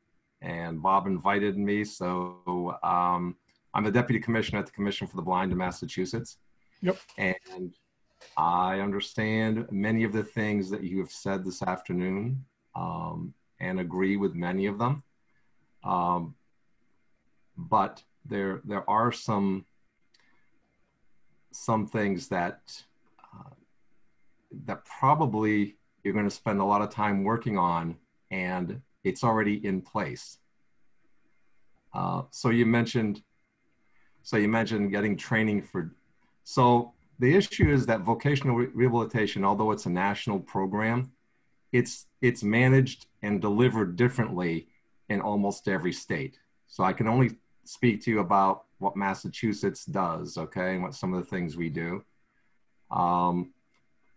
[0.42, 3.36] and Bob invited me, so um,
[3.74, 6.38] I'm the deputy commissioner at the Commission for the Blind in Massachusetts.
[6.82, 6.98] Yep.
[7.16, 7.74] And
[8.36, 12.44] I understand many of the things that you have said this afternoon,
[12.74, 15.02] um, and agree with many of them.
[15.84, 16.34] Um,
[17.56, 19.64] but there there are some
[21.52, 22.84] some things that
[24.64, 27.96] that probably you're going to spend a lot of time working on
[28.30, 30.38] and it's already in place
[31.94, 33.22] uh, so you mentioned
[34.22, 35.94] so you mentioned getting training for
[36.44, 41.10] so the issue is that vocational re- rehabilitation although it's a national program
[41.72, 44.68] it's it's managed and delivered differently
[45.08, 47.30] in almost every state so i can only
[47.68, 51.68] speak to you about what Massachusetts does, okay, and what some of the things we
[51.68, 52.02] do.
[52.90, 53.52] Um,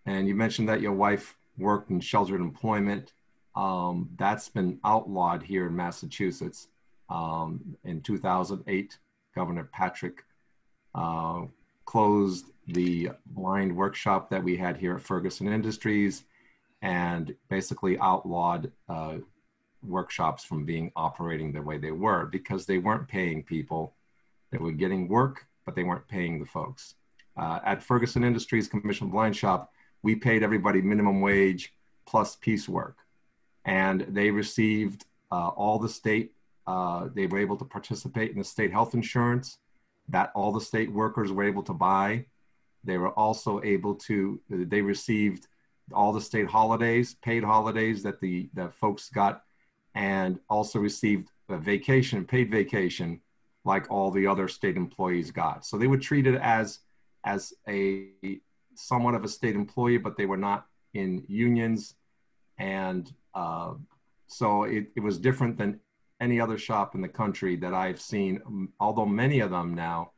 [0.06, 3.14] and you mentioned that your wife worked in sheltered employment.
[3.56, 6.68] Um, that's been outlawed here in Massachusetts.
[7.10, 8.98] Um, in 2008,
[9.36, 10.24] Governor Patrick
[10.96, 11.42] uh,
[11.86, 16.24] closed the blind workshop that we had here at Ferguson Industries
[16.82, 19.18] and basically outlawed uh,
[19.84, 23.94] workshops from being operating the way they were because they weren't paying people.
[24.52, 26.96] They were getting work, but they weren't paying the folks.
[27.38, 29.72] Uh, at Ferguson Industries Commission Blind Shop,
[30.04, 31.74] we paid everybody minimum wage
[32.06, 32.98] plus piecework.
[33.66, 36.34] And they received uh, all the state,
[36.68, 39.58] uh, they were able to participate in the state health insurance
[40.10, 42.26] that all the state workers were able to buy.
[42.84, 45.48] They were also able to, they received
[45.94, 49.44] all the state holidays, paid holidays that the, the folks got
[49.94, 53.22] and also received a vacation, paid vacation,
[53.66, 55.66] like all the other state employees got.
[55.66, 56.80] So they were treated as
[57.24, 58.08] as a
[58.76, 61.96] somewhat of a state employee, but they were not in unions,
[62.58, 63.74] and uh,
[64.28, 65.80] so it, it was different than
[66.20, 68.70] any other shop in the country that I've seen.
[68.80, 70.12] Although many of them now,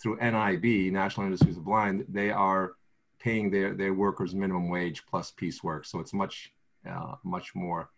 [0.00, 2.72] through NIB, National Industries of Blind, they are
[3.20, 5.84] paying their their workers minimum wage plus piecework.
[5.84, 6.52] So it's much
[6.88, 7.90] uh, much more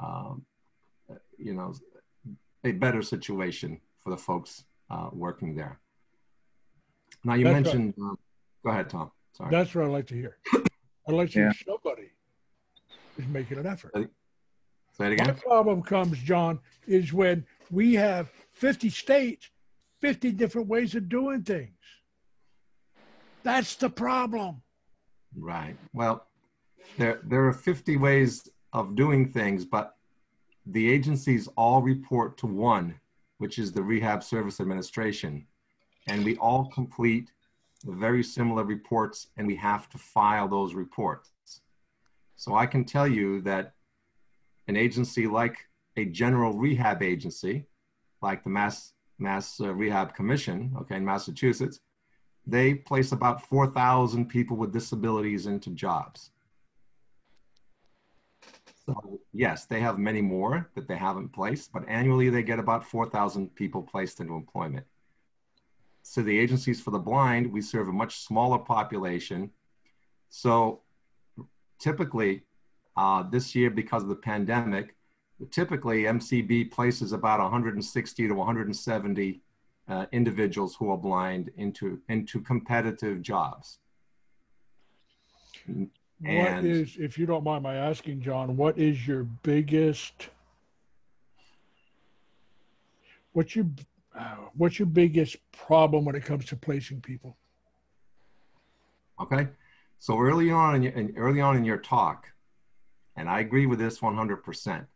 [0.00, 0.44] um,
[1.38, 1.74] you know,
[2.64, 5.80] a better situation for the folks uh, working there.
[7.24, 8.10] Now you That's mentioned, right.
[8.10, 8.18] um,
[8.64, 9.10] go ahead, Tom.
[9.32, 9.50] Sorry.
[9.50, 10.38] That's what I'd like to hear.
[11.08, 11.52] I like to yeah.
[11.52, 12.10] hear somebody
[13.18, 13.92] is making an effort.
[14.96, 15.26] Say it again.
[15.26, 19.50] My problem comes, John, is when we have 50 states,
[20.00, 21.70] 50 different ways of doing things.
[23.42, 24.62] That's the problem.
[25.36, 25.76] Right.
[25.92, 26.26] Well,
[26.96, 29.96] there there are 50 ways of doing things, but
[30.66, 32.94] the agencies all report to one,
[33.38, 35.46] which is the Rehab Service Administration.
[36.06, 37.30] And we all complete
[37.84, 41.30] very similar reports and we have to file those reports.
[42.36, 43.74] So I can tell you that
[44.68, 45.66] an agency like
[45.96, 47.66] a general rehab agency,
[48.22, 51.80] like the Mass, Mass uh, Rehab Commission, okay, in Massachusetts,
[52.46, 56.30] they place about 4,000 people with disabilities into jobs.
[58.86, 62.84] So yes, they have many more that they haven't placed, but annually they get about
[62.84, 64.84] 4,000 people placed into employment.
[66.06, 69.50] So the agencies for the blind, we serve a much smaller population.
[70.28, 70.82] So
[71.78, 72.42] typically
[72.94, 74.94] uh, this year, because of the pandemic,
[75.50, 79.40] typically MCB places about 160 to 170
[79.88, 83.78] uh, individuals who are blind into, into competitive jobs.
[85.66, 85.88] What
[86.22, 90.28] And- is, if you don't mind my asking, John, what is your biggest,
[93.32, 93.66] what's your,
[94.56, 97.36] what's your biggest problem when it comes to placing people?
[99.20, 99.48] Okay,
[99.98, 102.26] so early on in your, in, early on in your talk,
[103.16, 104.86] and I agree with this 100%,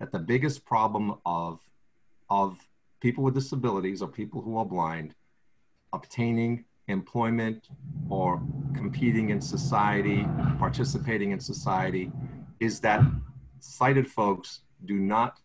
[0.00, 1.60] that the biggest problem of
[2.30, 2.58] of
[3.00, 5.14] people with disabilities or people who are blind
[5.92, 7.68] obtaining employment
[8.10, 8.42] or
[8.74, 10.26] competing in society,
[10.58, 12.10] participating in society,
[12.60, 13.00] is that
[13.60, 15.40] sighted folks do not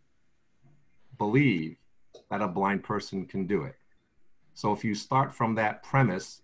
[1.17, 1.77] believe
[2.33, 3.75] that a blind person can do it.
[4.55, 6.41] So if you start from that premise,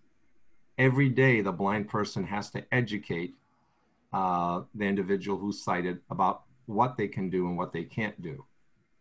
[0.77, 3.33] every day the blind person has to educate
[4.13, 8.45] uh, the individual who's sighted about what they can do and what they can't do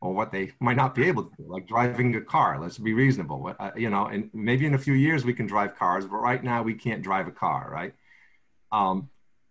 [0.00, 2.58] or what they might not be able to do like driving a car.
[2.58, 3.54] Let's be reasonable.
[3.60, 6.42] Uh, you know and maybe in a few years we can drive cars but right
[6.42, 7.92] now we can't drive a car right?
[8.72, 9.10] Um,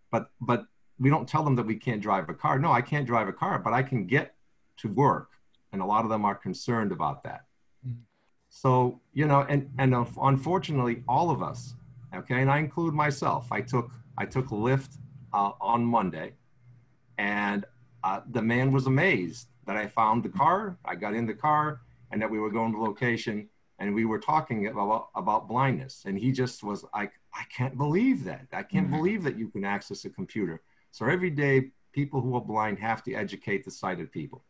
[0.10, 0.66] but but
[0.98, 2.58] we don't tell them that we can't drive a car.
[2.58, 4.34] No i can't drive a car but i can get
[4.78, 5.37] to work
[5.72, 7.46] and a lot of them are concerned about that
[8.50, 11.76] so you know and and unfortunately all of us
[12.16, 14.98] okay and i include myself i took i took lyft
[15.34, 16.34] uh, on monday
[17.18, 17.66] and
[18.04, 21.82] uh, the man was amazed that i found the car i got in the car
[22.12, 23.48] and that we were going to location
[23.80, 28.24] and we were talking about about blindness and he just was like i can't believe
[28.24, 28.92] that i can't Mhm.
[28.98, 30.62] believe that you can access a computer
[30.92, 34.44] so every day people who are blind have to educate the sighted people.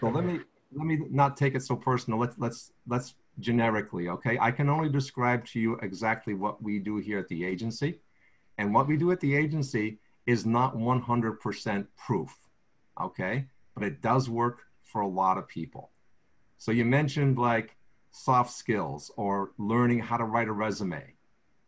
[0.00, 0.40] So let me
[0.72, 2.18] let me not take it so personal.
[2.18, 4.38] Let's let's let's generically okay?
[4.40, 8.00] I can only describe to you exactly what we do here at the agency.
[8.58, 12.36] And what we do at the agency is not 100% proof
[13.00, 13.46] okay?
[13.74, 15.90] But it does work for a lot of people.
[16.58, 17.76] So you mentioned like
[18.10, 21.14] soft skills or learning how to write a resume.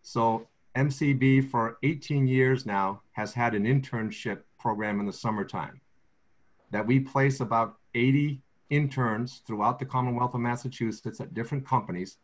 [0.02, 5.82] So mcb for 18 years now has had an internship program in the summertime
[6.70, 8.40] that we place about 80
[8.70, 12.18] interns throughout the Commonwealth of Massachusetts at different companies,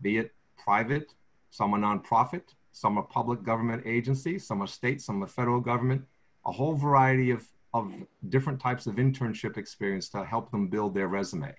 [0.00, 1.14] be it private,
[1.50, 6.02] some are nonprofit, some are public government agencies, some are state, some are federal government,
[6.46, 7.92] a whole variety of, of
[8.28, 11.54] different types of internship experience to help them build their resume.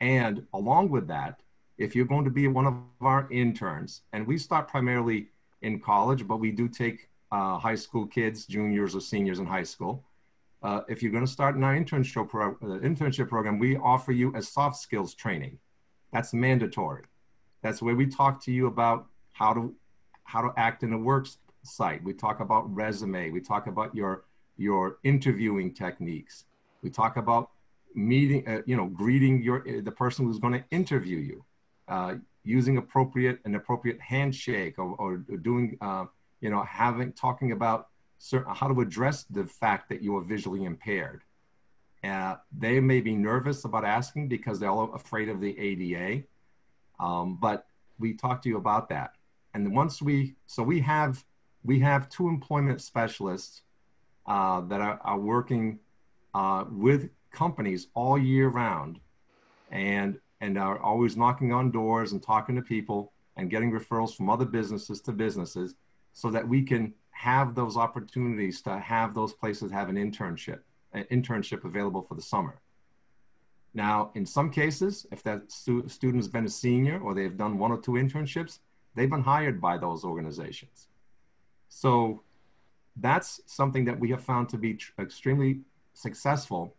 [0.00, 1.40] And along with that,
[1.78, 5.28] if you're going to be one of our interns, and we start primarily
[5.62, 9.62] in college, but we do take uh, high school kids, juniors or seniors in high
[9.62, 10.04] school.
[10.62, 14.12] Uh, if you're going to start in our internship, pro- uh, internship program, we offer
[14.12, 15.58] you a soft skills training.
[16.12, 17.04] That's mandatory.
[17.62, 19.74] That's where we talk to you about how to
[20.24, 21.26] how to act in a work
[21.64, 22.02] site.
[22.04, 23.30] We talk about resume.
[23.30, 24.24] We talk about your
[24.56, 26.44] your interviewing techniques.
[26.82, 27.50] We talk about
[27.94, 31.44] meeting, uh, you know, greeting your uh, the person who's going to interview you,
[31.88, 36.04] uh, using appropriate an appropriate handshake or, or doing, uh,
[36.40, 37.88] you know, having talking about
[38.30, 41.22] how to address the fact that you are visually impaired.
[42.04, 46.24] Uh, they may be nervous about asking because they're all afraid of the ADA,
[46.98, 47.66] um, but
[47.98, 49.12] we talk to you about that.
[49.54, 51.24] And once we, so we have
[51.64, 53.62] we have two employment specialists
[54.26, 55.78] uh, that are, are working
[56.34, 58.98] uh, with companies all year round,
[59.70, 64.28] and and are always knocking on doors and talking to people and getting referrals from
[64.28, 65.74] other businesses to businesses,
[66.12, 70.60] so that we can have those opportunities to have those places have an internship,
[70.92, 72.60] an internship available for the summer.
[73.74, 77.72] Now, in some cases, if that stu- student's been a senior or they've done one
[77.72, 78.58] or two internships,
[78.94, 80.88] they've been hired by those organizations.
[81.68, 82.22] So
[82.96, 85.60] that's something that we have found to be tr- extremely
[85.94, 86.76] successful.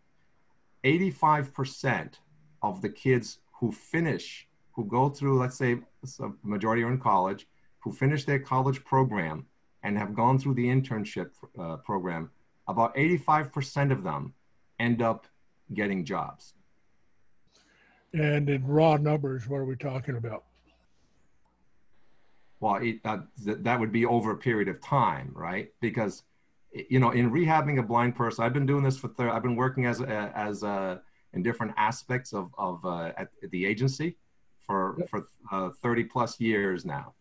[0.83, 2.15] 85%
[2.61, 5.79] of the kids who finish, who go through, let's say,
[6.19, 7.47] a majority are in college,
[7.79, 9.45] who finish their college program
[9.83, 12.31] and have gone through the internship uh, program,
[12.67, 14.33] about 85% of them
[14.79, 15.27] end up
[15.73, 16.53] getting jobs.
[18.13, 20.45] And in raw numbers, what are we talking about?
[22.59, 25.73] Well, it, uh, th- that would be over a period of time, right?
[25.81, 26.23] Because,
[26.71, 29.57] you know, in rehabbing a blind person, I've been doing this for, thir- I've been
[29.57, 31.01] working as, a, as a,
[31.33, 34.15] in different aspects of, of uh, at, the agency
[34.65, 37.15] for, for uh, 30 plus years now.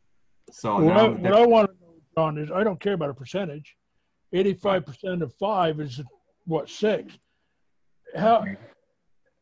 [0.53, 1.82] So I, now what I want to
[2.17, 3.77] John, is I don't care about a percentage.
[4.33, 6.01] Eighty-five percent of five is
[6.47, 7.19] what six?
[8.17, 8.45] How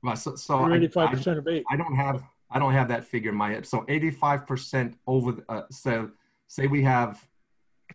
[0.02, 1.64] well, so, so or I- eighty-five I- of eight?
[1.70, 3.64] I don't have I don't have that figure in my head.
[3.64, 6.10] So 85% over the- uh, so
[6.48, 7.24] say we have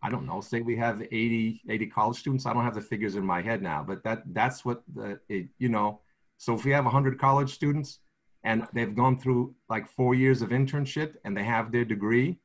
[0.03, 2.45] I don't know, say we have 80 80 college students.
[2.45, 5.47] I don't have the figures in my head now, but that that's what the it,
[5.57, 6.01] you know,
[6.38, 7.99] so if we have 100 college students
[8.43, 12.38] and they've gone through like 4 years of internship and they have their degree,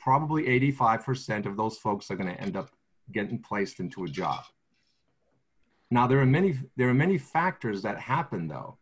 [0.00, 2.70] probably 85% of those folks are going to end up
[3.12, 4.44] getting placed into a job.
[5.90, 8.78] Now there are many there are many factors that happen though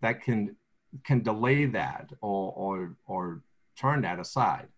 [0.00, 0.56] that can
[1.02, 3.42] can delay that or or or
[3.76, 4.68] turn that aside.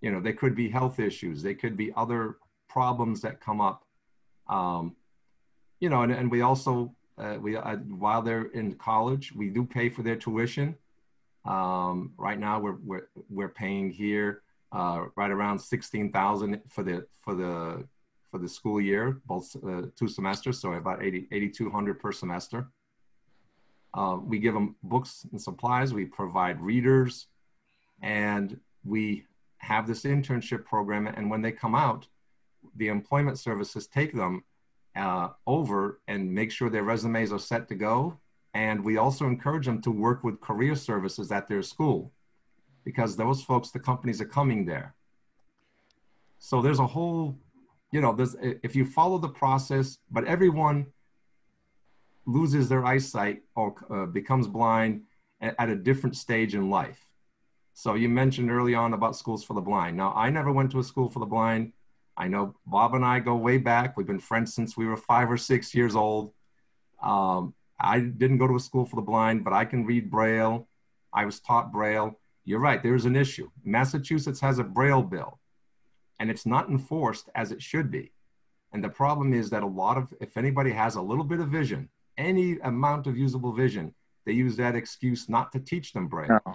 [0.00, 2.36] You know, they could be health issues, they could be other
[2.68, 3.84] problems that come up.
[4.48, 4.96] Um,
[5.80, 9.64] you know, and, and we also uh, we uh, while they're in college, we do
[9.64, 10.74] pay for their tuition.
[11.44, 14.42] Um, right now, we're we're we're paying here
[14.72, 17.86] uh, right around sixteen thousand for the for the
[18.30, 22.68] for the school year, both uh, two semesters, so about 80, 8,200 per semester.
[23.94, 27.28] Uh, we give them books and supplies, we provide readers,
[28.02, 29.24] and we
[29.58, 31.06] have this internship program.
[31.06, 32.06] And when they come out,
[32.76, 34.44] the employment services take them
[34.94, 38.18] uh, over and make sure their resumes are set to go.
[38.54, 42.12] And we also encourage them to work with career services at their school
[42.86, 44.94] because those folks, the companies are coming there.
[46.38, 47.36] So there's a whole
[47.92, 50.86] you know, there's, if you follow the process, but everyone
[52.26, 55.02] loses their eyesight or uh, becomes blind
[55.40, 57.00] at, a different stage in life.
[57.74, 59.96] So you mentioned early on about schools for the blind.
[59.96, 61.72] Now, I never went to a school for the blind.
[62.16, 63.96] I know Bob and I go way back.
[63.96, 66.32] We've been friends since we were five or six years old.
[67.02, 70.66] Um, I didn't go to a school for the blind, but I can read Braille.
[71.12, 72.18] I was taught Braille.
[72.46, 73.50] You're right, there's an issue.
[73.64, 75.40] Massachusetts has a Braille bill
[76.20, 78.12] and it's not enforced as it should be.
[78.72, 81.48] And the problem is that a lot of, if anybody has a little bit of
[81.48, 83.92] vision, any amount of usable vision,
[84.24, 86.40] they use that excuse not to teach them Braille.
[86.46, 86.54] No.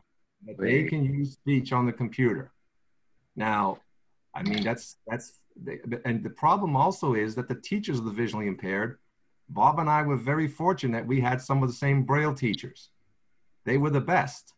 [0.58, 2.52] They can use speech on the computer.
[3.36, 3.80] Now,
[4.34, 5.42] I mean, that's, that's,
[6.06, 8.98] and the problem also is that the teachers of the visually impaired,
[9.50, 12.90] Bob and I were very fortunate that we had some of the same Braille teachers.
[13.66, 14.54] They were the best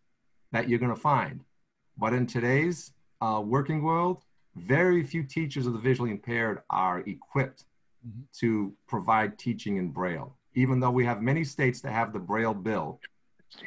[0.53, 1.43] that you're going to find.
[1.97, 4.23] But in today's uh, working world,
[4.55, 7.65] very few teachers of the visually impaired are equipped
[8.07, 8.21] mm-hmm.
[8.39, 10.37] to provide teaching in Braille.
[10.55, 12.99] Even though we have many states that have the Braille bill,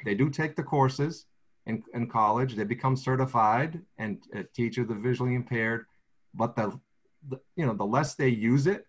[0.04, 1.26] they do take the courses
[1.66, 2.54] in, in college.
[2.54, 5.86] They become certified and uh, teach of the visually impaired.
[6.34, 6.78] But the,
[7.28, 8.86] the, you know the less they use it,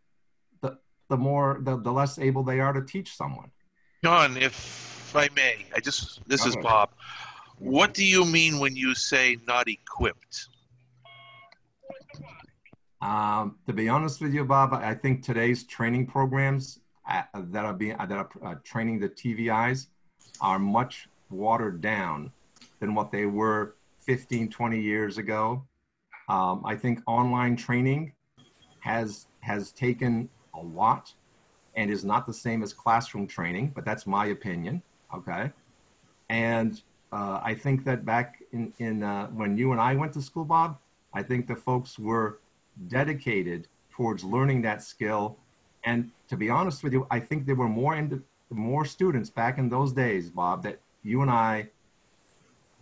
[0.62, 0.78] the
[1.10, 3.50] the more the, the less able they are to teach someone.
[4.04, 6.50] John, if I may, I just this okay.
[6.50, 6.90] is Bob.
[7.60, 10.50] What do you mean when you say not equipped?
[13.02, 16.80] Um, to be honest with you, Bob, I think today's training programs
[17.10, 19.88] uh, that are being that are uh, training the TVIs
[20.40, 22.32] are much watered down
[22.80, 25.64] than what they were 15, 20 years ago.
[26.30, 28.14] Um, I think online training
[28.82, 31.14] has has taken a lot
[31.76, 34.82] and is not the same as classroom training, but that's my opinion.
[35.14, 35.52] Okay,
[36.30, 36.82] and
[37.12, 40.46] uh, I think that back in in uh, when you and I went to school,
[40.46, 40.78] Bob,
[41.14, 42.40] I think the folks were
[42.88, 45.38] dedicated towards learning that skill.
[45.84, 49.58] And to be honest with you, I think there were more into, more students back
[49.58, 51.70] in those days, Bob, that you and I,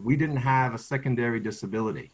[0.04, 2.12] we didn't have a secondary disability.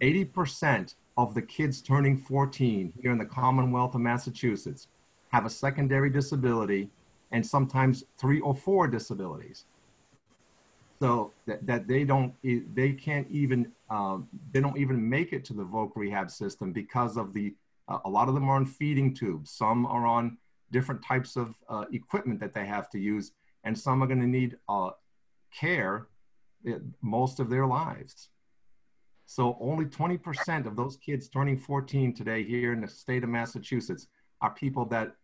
[0.00, 4.88] 80% of the kids turning 14 here in the Commonwealth of Massachusetts
[5.32, 6.90] have a secondary disability
[7.32, 9.64] and sometimes three or four disabilities
[11.00, 15.52] so that, that they don't they can't even um, they don't even make it to
[15.52, 17.54] the voc rehab system because of the
[17.88, 19.50] uh, a lot of them are on feeding tubes.
[19.50, 20.38] Some are on
[20.72, 23.32] different types of uh, equipment that they have to use
[23.64, 24.90] and some are going to need uh,
[25.54, 26.08] care
[26.68, 28.30] uh, most of their lives.
[29.26, 34.06] So only 20% of those kids turning 14 today here in the state of massachusetts
[34.40, 35.16] are people that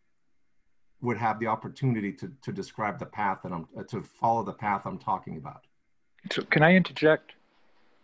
[1.02, 4.52] would have the opportunity to, to describe the path that I'm uh, to follow the
[4.52, 5.66] path I'm talking about.
[6.30, 7.32] So can I interject?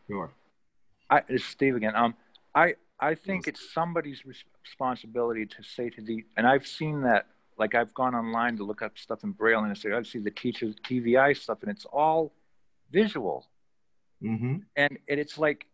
[0.09, 0.30] Sure.
[1.09, 1.94] I, it's Steve again.
[1.96, 2.14] Um,
[2.55, 3.55] I I think yes.
[3.55, 7.26] it's somebody's responsibility to say to the, and I've seen that.
[7.57, 10.20] Like I've gone online to look up stuff in Braille, and I say I see
[10.20, 12.32] the teacher's TVI stuff, and it's all
[12.92, 13.49] visual.
[14.22, 14.59] Mm-hmm.
[14.76, 15.66] And, and it's like,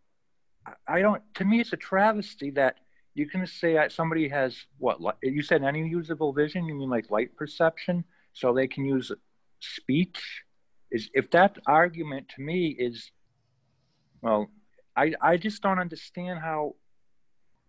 [0.89, 1.23] I don't.
[1.35, 2.79] To me, it's a travesty that
[3.15, 7.37] you can say somebody has what you said any usable vision you mean like light
[7.37, 8.05] perception?
[8.33, 9.13] So they can use
[9.61, 10.43] speech?
[10.91, 13.11] Is if that argument to me is
[14.23, 14.49] well
[14.97, 16.75] i i just don't understand how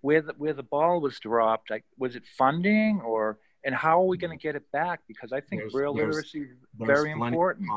[0.02, 4.06] where the, where the ball was dropped like was it funding or and how are
[4.06, 5.02] we going to get it back?
[5.08, 7.68] Because i think there's, braille there's, literacy is very important.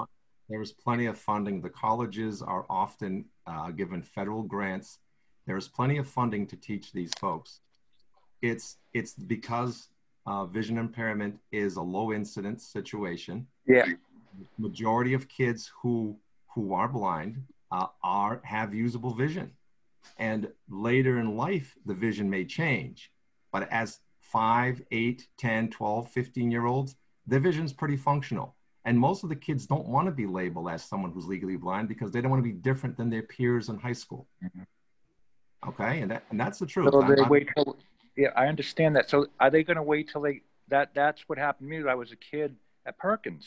[0.49, 1.61] there's plenty of funding.
[1.61, 4.99] The colleges are often uh, given federal grants
[5.49, 7.61] there's plenty of funding to teach these folks.
[8.43, 9.89] It's it's because
[10.27, 13.47] uh, vision impairment is a low incidence situation.
[13.67, 13.87] Yeah.
[14.59, 16.17] Majority of kids who
[16.55, 17.43] who are blind
[17.73, 19.51] uh, are have usable vision.
[20.19, 23.11] And later in life, the vision may change.
[23.51, 26.97] But as 5, 8, 10, 12, 15 year olds,
[27.27, 28.55] their vision's pretty functional.
[28.85, 31.89] And most of the kids don't want to be labeled as someone who's legally blind
[31.89, 34.29] because they don't want to be different than their peers in high school.
[34.45, 34.63] Mm-hmm.
[35.69, 36.91] Okay, and that, and that's the truth.
[36.91, 37.77] So they wait till,
[38.17, 39.11] yeah, I understand that.
[39.11, 41.89] So are they going to wait till they that that's what happened to me.
[41.89, 42.57] I was a kid
[42.87, 43.47] at Perkins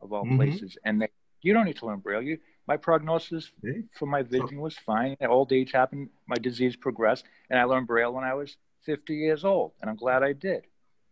[0.00, 0.36] of all mm-hmm.
[0.36, 1.08] places, and they
[1.42, 2.22] you don't need to learn braille.
[2.22, 3.50] You my prognosis
[3.98, 5.16] for my vision was fine.
[5.20, 9.44] Old age happened, my disease progressed, and I learned braille when I was 50 years
[9.44, 10.64] old, and I'm glad I did.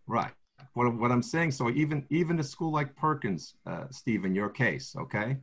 [0.07, 0.33] Right.
[0.75, 4.51] What, what I'm saying, so even even a school like Perkins, uh, Steve, in your
[4.51, 5.39] case, okay,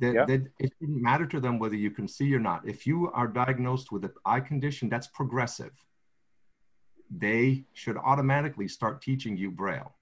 [0.00, 0.24] that, yeah.
[0.24, 2.66] that it didn't matter to them whether you can see or not.
[2.66, 5.72] If you are diagnosed with an eye condition that's progressive,
[7.10, 9.92] they should automatically start teaching you Braille.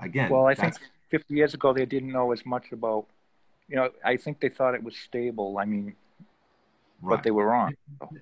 [0.00, 0.74] Again, well, I think
[1.10, 3.06] 50 years ago they didn't know as much about,
[3.68, 5.56] you know, I think they thought it was stable.
[5.58, 5.94] I mean,
[7.00, 7.16] right.
[7.16, 7.74] but they were wrong.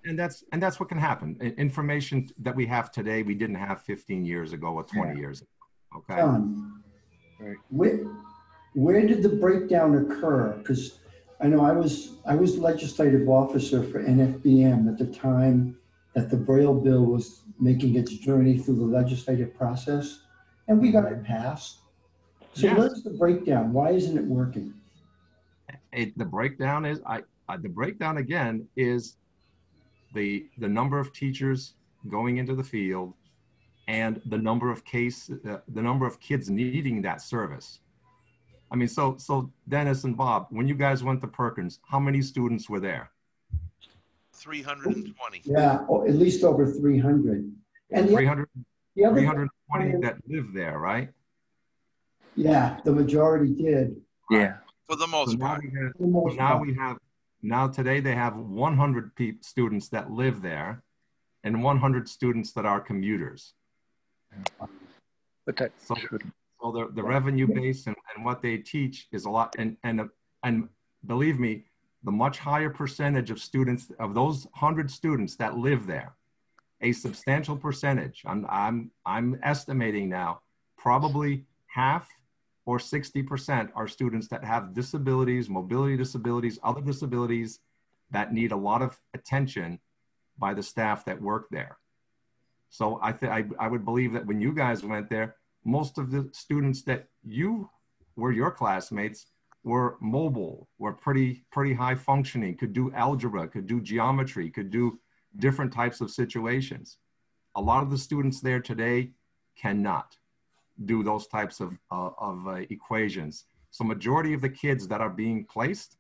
[0.05, 1.37] And that's and that's what can happen.
[1.59, 5.19] Information that we have today, we didn't have 15 years ago or 20 yeah.
[5.19, 5.49] years ago.
[5.97, 6.17] Okay.
[6.17, 6.83] John,
[7.41, 7.57] right.
[7.71, 8.07] where,
[8.75, 10.53] where did the breakdown occur?
[10.59, 10.99] Because
[11.41, 15.77] I know I was I was legislative officer for NFBM at the time
[16.15, 20.21] that the Braille bill was making its journey through the legislative process,
[20.69, 21.79] and we got it passed.
[22.53, 23.73] So what's the breakdown?
[23.73, 24.75] Why isn't it working?
[25.93, 29.17] It, the breakdown is I, I the breakdown again is
[30.15, 31.75] the the number of teachers
[32.09, 33.15] going into the field
[33.89, 37.81] and the number of case uh, the number of kids needing that service.
[38.75, 42.21] I mean, so so Dennis and Bob, when you guys went to Perkins, how many
[42.21, 43.13] students were there?
[44.33, 45.43] 320.
[45.45, 47.53] Yeah, at least over 300.
[47.93, 48.49] And the, 300,
[48.97, 51.11] the other 320 that live there, right?
[52.35, 53.95] Yeah, the majority did.
[54.29, 54.57] Yeah.
[54.89, 55.63] For the most so part.
[55.63, 56.97] Now we have, so now we have,
[57.43, 60.83] now today they have 100 pe- students that live there
[61.45, 63.55] and 100 students that are commuters.
[65.47, 65.95] But that so,
[66.65, 69.55] so the, the revenue base and, and what they teach is a lot.
[69.59, 70.09] And, and,
[70.43, 70.69] and
[71.07, 71.65] believe me,
[72.05, 76.15] the much higher percentage of students, of those 100 students that live there,
[76.81, 80.41] a substantial percentage, I'm, I'm, I'm estimating now,
[80.79, 82.09] probably half
[82.65, 87.61] or 60% are students that have disabilities, mobility disabilities, other disabilities
[88.11, 89.79] that need a lot of attention
[90.39, 91.77] by the staff that work there.
[92.71, 96.11] So I, th- I, I would believe that when you guys went there, most of
[96.11, 97.71] the students that you
[98.17, 99.27] were your classmates
[99.65, 104.99] were mobile, were pretty pretty high functioning, could do algebra, could do geometry, could do
[105.39, 106.99] different types of situations.
[107.57, 109.13] A lot of the students there today
[109.57, 110.17] cannot
[110.85, 113.45] do those types of, uh, of uh, equations.
[113.71, 115.97] So majority of the kids that are being placed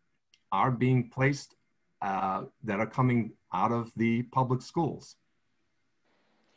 [0.52, 1.54] are being placed
[2.02, 5.16] uh, that are coming out of the public schools.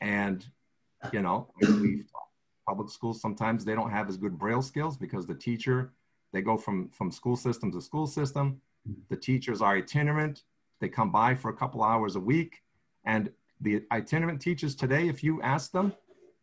[0.01, 0.45] And,
[1.11, 2.03] you know, we
[2.67, 5.93] public schools, sometimes they don't have as good Braille skills because the teacher
[6.33, 8.61] they go from, from school system to school system.
[9.09, 10.43] The teachers are itinerant.
[10.79, 12.63] They come by for a couple hours a week.
[13.05, 15.93] And the itinerant teachers today, if you ask them,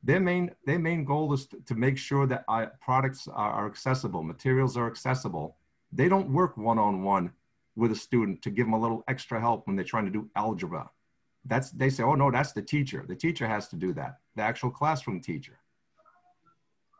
[0.02, 3.66] their main, their main goal is to, to make sure that our products are, are
[3.66, 5.56] accessible, materials are accessible.
[5.92, 7.32] They don't work one-on-one
[7.76, 10.28] with a student to give them a little extra help when they're trying to do
[10.36, 10.90] algebra.
[11.46, 13.04] That's, they say, oh no, that's the teacher.
[13.06, 15.58] The teacher has to do that, the actual classroom teacher.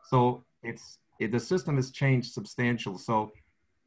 [0.09, 2.97] So it's, it, the system has changed substantial.
[2.97, 3.31] So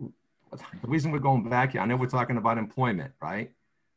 [0.00, 3.50] the reason we're going back here, I know we're talking about employment, right?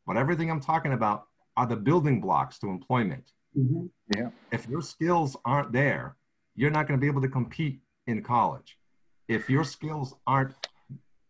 [0.06, 3.32] But everything I'm talking about are the building blocks to employment.
[3.58, 3.86] Mm-hmm.
[4.16, 4.30] Yeah.
[4.52, 6.16] If your skills aren't there,
[6.56, 8.78] you're not going to be able to compete in college.
[9.28, 10.54] If your skills aren't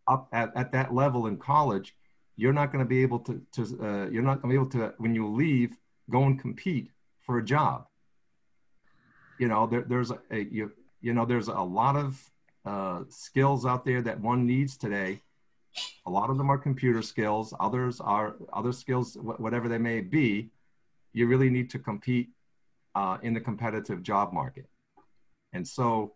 [0.08, 1.94] up at, at that level in college,
[2.36, 4.70] you're not going to be able to, to uh, you're not going to be able
[4.70, 5.76] to, when you leave,
[6.10, 6.90] go and compete
[7.20, 7.86] for a job.
[9.38, 10.72] You know, there, there's a, a you,
[11.02, 12.30] you know, there's a lot of
[12.64, 15.20] uh, skills out there that one needs today.
[16.06, 17.52] A lot of them are computer skills.
[17.58, 20.50] Others are other skills, whatever they may be.
[21.12, 22.30] You really need to compete
[22.94, 24.66] uh, in the competitive job market.
[25.52, 26.12] And so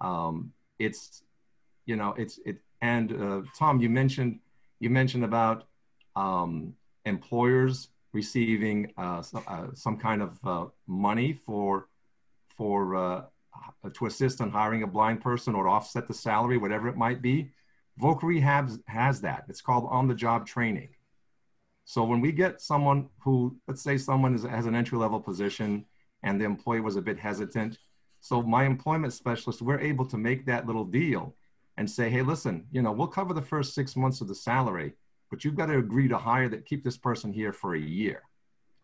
[0.00, 1.22] um, it's,
[1.86, 4.40] you know, it's, it, and uh, Tom, you mentioned,
[4.80, 5.64] you mentioned about
[6.16, 11.88] um, employers receiving uh, some, uh, some kind of uh, money for,
[12.56, 13.24] for uh, uh,
[13.84, 16.96] Uh, to assist in hiring a blind person or to offset the salary, whatever it
[16.96, 17.52] might be.
[18.00, 19.44] Voc Rehab has that.
[19.48, 20.88] It's called on-the-job training.
[21.84, 25.84] So when we get someone who, let's say someone is, has an entry-level position
[26.22, 27.78] and the employee was a bit hesitant,
[28.20, 31.34] so my employment specialist, we're able to make that little deal
[31.76, 34.94] and say, hey, listen, you know, we'll cover the first six months of the salary,
[35.30, 38.22] but you've got to agree to hire that keep this person here for a year.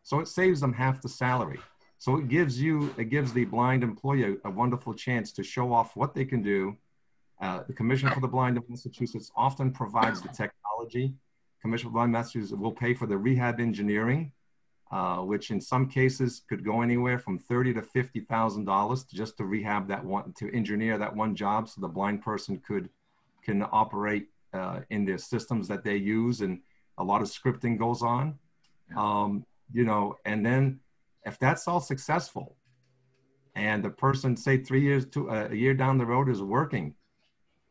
[0.02, 1.60] So it saves them half the salary.
[2.00, 5.70] So it gives you, it gives the blind employee a, a wonderful chance to show
[5.70, 6.74] off what they can do.
[7.42, 11.12] Uh, the Commission for the Blind of Massachusetts often provides the technology.
[11.60, 14.32] Commission for the Blind Massachusetts will pay for the rehab engineering,
[14.90, 19.36] uh, which in some cases could go anywhere from thirty to fifty thousand dollars just
[19.36, 22.88] to rehab that one, to engineer that one job, so the blind person could
[23.42, 26.60] can operate uh, in their systems that they use, and
[26.96, 28.38] a lot of scripting goes on.
[28.96, 30.80] Um, you know, and then
[31.24, 32.56] if that's all successful,
[33.54, 36.94] and the person, say, three years to uh, a year down the road, is working,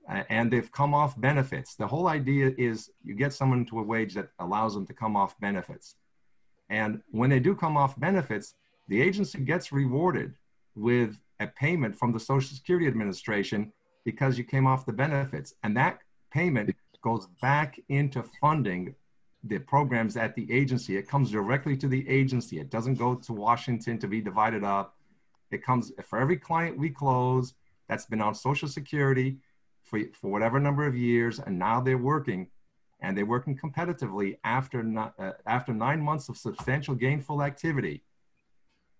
[0.09, 1.75] uh, and they've come off benefits.
[1.75, 5.15] The whole idea is you get someone to a wage that allows them to come
[5.15, 5.95] off benefits,
[6.69, 8.55] and when they do come off benefits,
[8.87, 10.35] the agency gets rewarded
[10.75, 13.71] with a payment from the Social Security Administration
[14.05, 15.99] because you came off the benefits, and that
[16.31, 18.95] payment goes back into funding
[19.43, 20.97] the programs at the agency.
[20.97, 22.59] It comes directly to the agency.
[22.59, 24.95] It doesn't go to Washington to be divided up.
[25.51, 27.53] It comes for every client we close
[27.87, 29.37] that's been on Social Security
[29.83, 32.47] for, for whatever number of years, and now they're working,
[33.01, 38.03] and they're working competitively after, not, uh, after nine months of substantial gainful activity.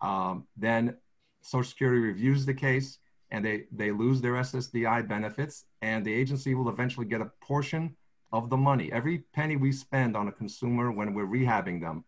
[0.02, 0.96] Um, then
[1.42, 3.00] Social Security reviews the case
[3.32, 7.96] and they, they lose their SSDI benefits, and the agency will eventually get a portion
[8.32, 8.92] of the money.
[8.92, 12.04] Every penny we spend on a consumer when we're rehabbing them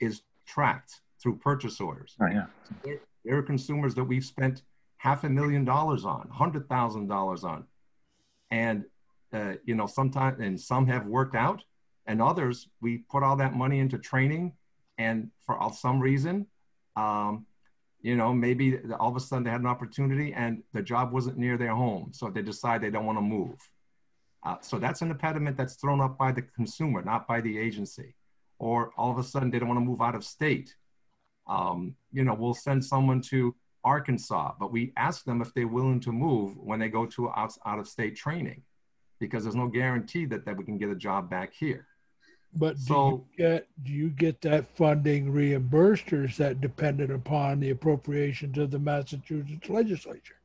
[0.00, 2.16] is tracked through purchase orders.
[2.20, 2.46] Oh, yeah.
[2.68, 4.62] So there, there, are consumers that we've spent
[4.96, 7.64] half a million dollars on, hundred thousand dollars on,
[8.50, 8.84] and
[9.32, 11.62] uh, you know sometimes and some have worked out,
[12.06, 14.52] and others we put all that money into training,
[14.96, 16.46] and for some reason,
[16.96, 17.44] um,
[18.00, 21.36] you know, maybe all of a sudden they had an opportunity and the job wasn't
[21.36, 23.58] near their home, so they decide they don't want to move
[24.44, 28.14] uh, so that's an impediment that's thrown up by the consumer, not by the agency.
[28.58, 30.74] Or all of a sudden they don't want to move out of state.
[31.46, 36.00] Um, you know, we'll send someone to Arkansas, but we ask them if they're willing
[36.00, 38.62] to move when they go to out, out of state training,
[39.18, 41.86] because there's no guarantee that, that we can get a job back here.
[42.54, 47.12] But so, do you get do you get that funding reimbursed, or is that dependent
[47.12, 50.36] upon the appropriations of the Massachusetts legislature?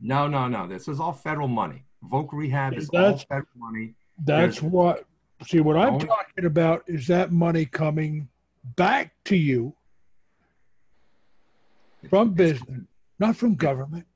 [0.00, 0.66] No, no, no.
[0.66, 1.84] This is all federal money.
[2.10, 3.94] Voc Rehab is all federal money.
[4.18, 5.04] That's There's, what.
[5.46, 8.28] See, what I'm talking about is that money coming
[8.76, 9.74] back to you
[12.08, 12.82] from business,
[13.18, 14.06] not from government.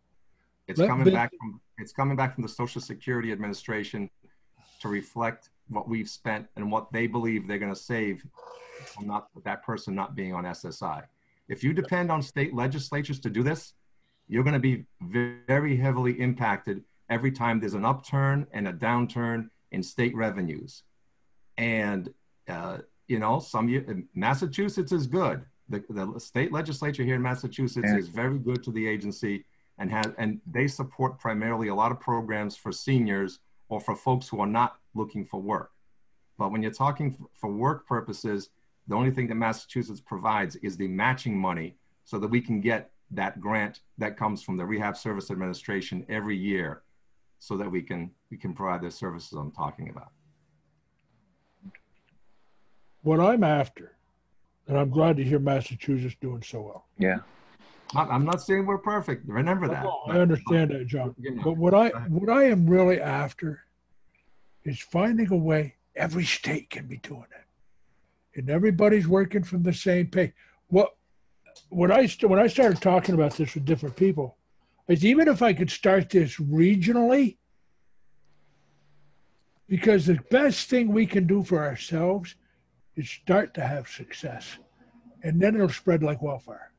[0.69, 1.21] It's Let coming business.
[1.21, 4.09] back from it's coming back from the Social Security Administration
[4.81, 8.25] to reflect what we've spent and what they believe they're going to save
[8.85, 11.03] from not that person not being on SSI.
[11.49, 13.75] If you depend on state legislatures to do this,
[14.29, 19.49] you're going to be very heavily impacted every time there's an upturn and a downturn
[19.73, 20.83] in state revenues.
[21.59, 22.13] And,
[22.49, 25.45] uh, you know, some Massachusetts is good.
[25.69, 27.99] The, the state legislature here in Massachusetts yeah.
[27.99, 29.45] is very good to the agency
[29.79, 34.29] and has, and they support primarily a lot of programs for seniors or for folks
[34.29, 35.73] who are not looking for work.
[36.39, 38.51] But when you're talking for work purposes,
[38.87, 42.91] the only thing that Massachusetts provides is the matching money so that we can get
[43.11, 46.83] that grant that comes from the Rehab Service Administration every year
[47.39, 50.11] so that we can we can provide the services I'm talking about.
[53.03, 53.93] What I'm after,
[54.67, 56.87] and I'm glad to hear Massachusetts doing so well.
[56.99, 57.19] Yeah.
[57.95, 59.29] I'm not saying we're perfect.
[59.29, 59.87] Remember that.
[60.09, 61.15] I understand that, John.
[61.45, 63.61] But what I what I am really after
[64.65, 69.73] is finding a way every state can be doing it, and everybody's working from the
[69.73, 70.33] same page.
[70.67, 70.97] What
[71.69, 74.37] when I when I started talking about this with different people,
[74.89, 77.39] is even if I could start this regionally,
[79.69, 82.37] because the best thing we can do for ourselves
[82.95, 84.59] is start to have success,
[85.25, 86.71] and then it'll spread like wildfire.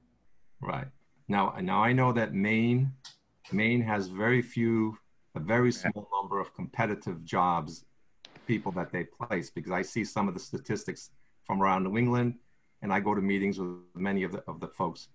[0.62, 0.88] Right
[1.28, 2.94] now, now I know that Maine,
[3.52, 4.98] Maine has very few,
[5.36, 7.84] a very small number of competitive jobs,
[8.48, 9.50] people that they place.
[9.50, 11.12] Because I see some of the statistics
[11.46, 12.36] from around New England,
[12.82, 15.10] and I go to meetings with many of the of the folks.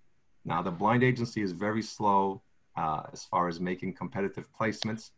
[0.45, 2.42] Now, the blind agency is very slow
[2.75, 5.11] uh, as far as making competitive placements.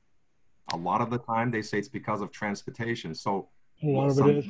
[0.73, 3.13] A lot of the time, they say it's because of transportation.
[3.13, 3.49] So,
[3.83, 4.45] a lot of it is.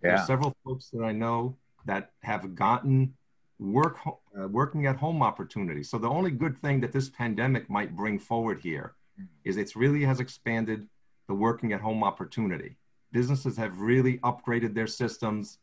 [0.00, 0.22] There yeah.
[0.22, 3.14] are several folks that I know that have gotten
[3.58, 5.90] work uh, working at home opportunities.
[5.90, 8.94] So the only good thing that this pandemic might bring forward here
[9.44, 10.88] is it really has expanded
[11.28, 12.76] the working at home opportunity.
[13.12, 15.58] Businesses have really upgraded their systems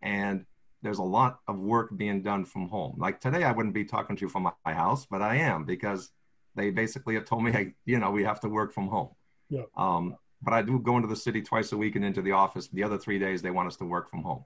[0.00, 0.46] and
[0.82, 2.94] there's a lot of work being done from home.
[2.98, 6.10] Like today, I wouldn't be talking to you from my house, but I am because
[6.54, 9.10] they basically have told me, hey, you know, we have to work from home.
[9.48, 9.62] Yeah.
[9.76, 12.68] Um, but I do go into the city twice a week and into the office.
[12.68, 14.44] The other three days, they want us to work from home.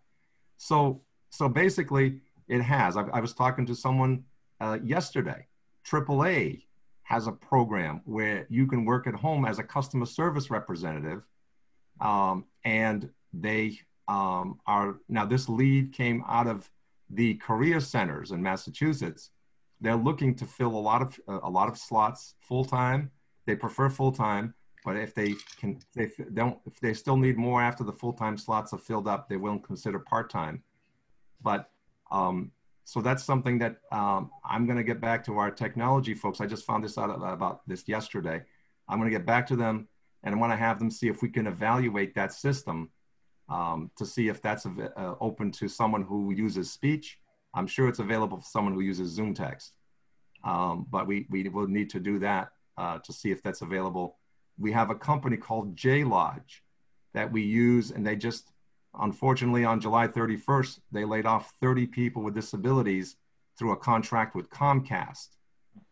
[0.58, 2.96] So, so basically, it has.
[2.96, 4.24] I, I was talking to someone
[4.60, 5.46] uh, yesterday.
[5.86, 6.62] AAA
[7.04, 11.22] has a program where you can work at home as a customer service representative,
[12.00, 13.78] um, and they
[14.08, 15.24] um, are now.
[15.24, 16.68] This lead came out of
[17.10, 19.30] the career centers in Massachusetts.
[19.80, 23.10] They're looking to fill a lot of a lot of slots full time.
[23.46, 24.54] They prefer full time,
[24.84, 26.58] but if they can, they don't.
[26.66, 29.58] If they still need more after the full time slots are filled up, they will
[29.58, 30.62] consider part time.
[31.42, 31.70] But
[32.10, 32.52] um,
[32.84, 36.40] so that's something that um, I'm going to get back to our technology folks.
[36.40, 38.42] I just found this out about this yesterday.
[38.88, 39.88] I'm going to get back to them
[40.22, 42.90] and I want to have them see if we can evaluate that system
[43.48, 47.18] um, to see if that's uh, open to someone who uses speech.
[47.56, 49.70] I'm sure it's available for someone who uses ZoomText,
[50.44, 54.18] um, but we, we will need to do that uh, to see if that's available.
[54.58, 56.62] We have a company called J Lodge
[57.14, 58.52] that we use and they just
[59.00, 63.16] Unfortunately, on July 31st, they laid off 30 people with disabilities
[63.58, 65.28] through a contract with Comcast.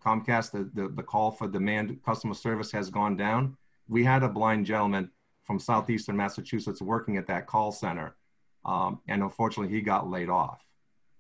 [0.05, 3.57] Comcast, the, the, the, call for demand customer service has gone down.
[3.89, 5.11] We had a blind gentleman
[5.45, 8.17] from Southeastern Massachusetts working at that call center,
[8.65, 10.63] um, and unfortunately, he got laid off.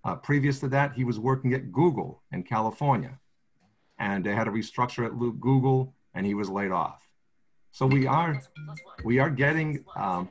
[0.04, 3.18] Uh, previous to that, he was working at Google in California,
[3.98, 7.00] and they had a restructure at Google, and he was laid off.
[7.72, 8.40] So we are
[9.04, 9.84] we are getting.
[9.96, 10.28] Um,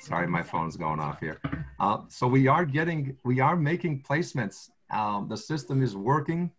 [0.00, 1.40] sorry, my phone's going off here.
[1.78, 4.70] Uh, so we are getting we are making placements.
[4.90, 6.50] Um, the system is working,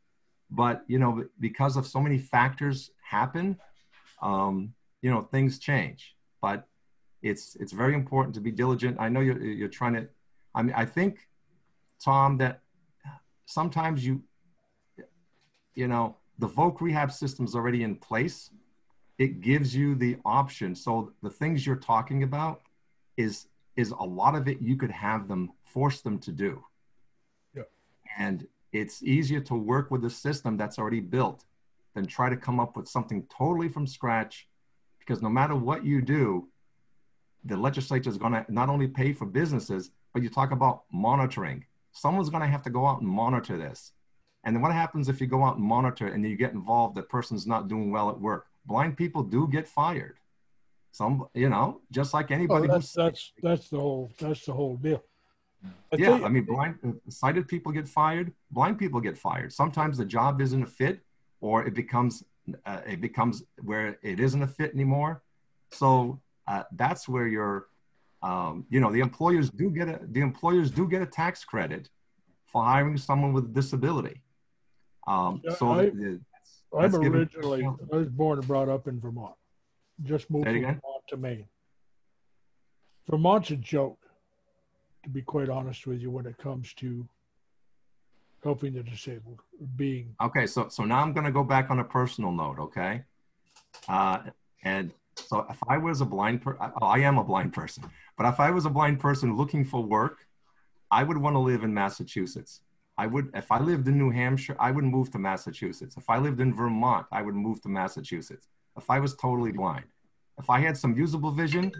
[0.49, 3.58] but you know because of so many factors happen,
[4.22, 6.16] um, you know things change.
[6.41, 6.68] But
[7.22, 8.95] it's it's very important to be diligent.
[8.97, 10.08] I know you're you're trying to.
[10.53, 11.28] I mean, I think,
[12.06, 12.62] Tom, that
[13.45, 14.22] sometimes you,
[15.74, 18.51] you know, the voc rehab system is already in place
[19.18, 20.76] it gives you the option.
[20.76, 22.62] So the things you're talking about
[23.18, 26.64] is is a lot of it you could have them force them to do.
[27.53, 27.64] Yeah.
[28.18, 31.43] And it's easier to work with a system that's already built
[31.93, 34.47] than try to come up with something totally from scratch
[34.99, 36.47] because no matter what you do,
[37.43, 41.66] the legislature is going to not only pay for businesses, but you talk about monitoring.
[41.96, 43.93] Someone's going to have to go out and monitor this.
[44.43, 47.02] And then what happens if you go out and monitor and you get involved, the
[47.02, 48.46] person's not doing well at work?
[48.66, 50.18] blind people do get fired.
[50.91, 52.70] Some, you know, just like anybody.
[52.70, 55.04] Oh, that's, that's that's the whole that's the whole deal.
[55.91, 56.76] I yeah, I mean, blind
[57.10, 58.32] sighted people get fired.
[58.52, 59.52] Blind people get fired.
[59.52, 61.02] Sometimes the job isn't a fit,
[61.41, 62.24] or it becomes
[62.66, 65.22] uh, it becomes where it isn't a fit anymore.
[65.72, 67.68] So uh, that's where you're,
[68.26, 71.89] um, you know, the employers do get a the employers do get a tax credit
[72.47, 74.21] for hiring someone with a disability.
[75.05, 75.91] Um, so I,
[76.76, 79.36] I'm originally, I was born and brought up in Vermont.
[80.03, 81.47] Just moved from Vermont to Maine.
[83.07, 83.99] Vermont's a joke,
[85.03, 87.07] to be quite honest with you, when it comes to
[88.43, 89.39] helping the disabled,
[89.76, 90.15] being.
[90.19, 93.03] Okay, so so now I'm going to go back on a personal note, okay?
[93.88, 94.19] Uh,
[94.63, 97.84] and so if I was a blind person, oh, I am a blind person,
[98.18, 100.26] but if I was a blind person looking for work,
[100.91, 102.61] I would want to live in Massachusetts.
[102.97, 105.97] I would, if I lived in New Hampshire, I would move to Massachusetts.
[105.97, 108.47] If I lived in Vermont, I would move to Massachusetts.
[108.78, 109.86] If I was totally blind,
[110.38, 111.72] if I had some usable vision,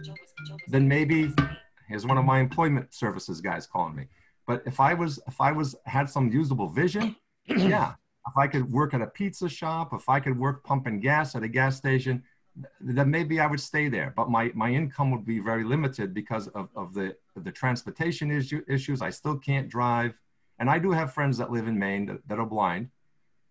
[0.68, 1.32] then maybe
[1.88, 4.06] here's one of my employment services guys calling me.
[4.46, 7.16] But if I was, if I was had some usable vision,
[7.46, 7.94] yeah.
[8.28, 11.44] If I could work at a pizza shop, if I could work pumping gas at
[11.44, 12.24] a gas station,
[12.80, 14.12] then maybe I would stay there.
[14.16, 18.62] But my, my income would be very limited because of, of the, the transportation issue,
[18.68, 19.02] issues.
[19.02, 20.14] I still can't drive.
[20.58, 22.88] And I do have friends that live in Maine that, that are blind.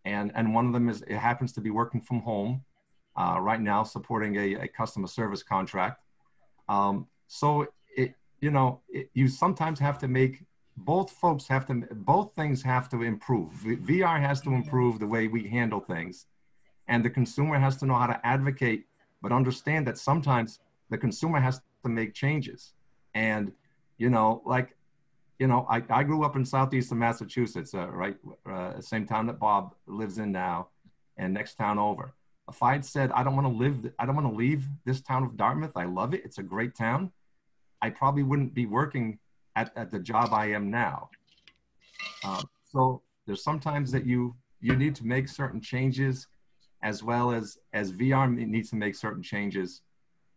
[0.05, 2.63] And, and one of them is, it happens to be working from home
[3.15, 6.01] uh, right now, supporting a, a customer service contract.
[6.67, 10.43] Um, so, it, you know, it, you sometimes have to make
[10.77, 13.53] both folks have to, both things have to improve.
[13.63, 16.25] VR has to improve the way we handle things.
[16.87, 18.85] And the consumer has to know how to advocate,
[19.25, 20.59] but understand that sometimes
[20.91, 22.73] the consumer has to make changes.
[23.15, 23.51] And,
[23.97, 24.75] you know, like
[25.39, 28.15] you know, I, I grew up in southeastern Massachusetts, uh, right,
[28.49, 30.67] uh, same town that Bob lives in now,
[31.17, 32.13] and next town over.
[32.47, 35.01] If I had said I don't want to live, I don't want to leave this
[35.01, 35.75] town of Dartmouth.
[35.75, 36.21] I love it.
[36.23, 37.11] It's a great town.
[37.81, 39.17] I probably wouldn't be working
[39.55, 41.09] at, at the job I am now.
[42.23, 46.27] Uh, so there's sometimes that you you need to make certain changes,
[46.85, 49.81] as well as as VR needs to make certain changes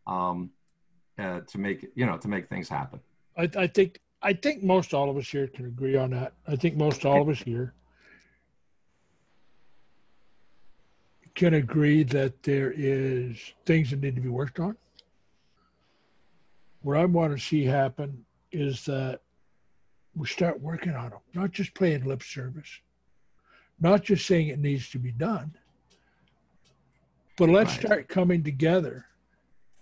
[0.07, 0.51] um,
[1.18, 2.99] uh, to make you know to make things happen.
[3.36, 6.32] I, I think I think most all of us here can agree on that.
[6.49, 7.74] I think most all of us here
[11.34, 14.76] can agree that there is things that need to be worked on.
[16.80, 19.20] what I want to see happen is that
[20.16, 22.80] we start working on them, not just playing lip service,
[23.78, 25.55] not just saying it needs to be done,
[27.39, 27.80] but let's Right.
[27.86, 29.07] start coming together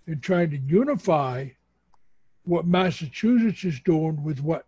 [0.07, 1.49] and trying to unify
[2.45, 4.67] what Massachusetts is doing with what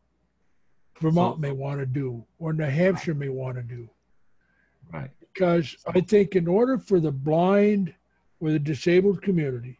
[0.98, 3.88] Vermont So- may want to do or New Hampshire may want to do.
[4.92, 5.10] Right.
[5.20, 7.94] Because I think in order for the blind
[8.40, 9.78] or the disabled community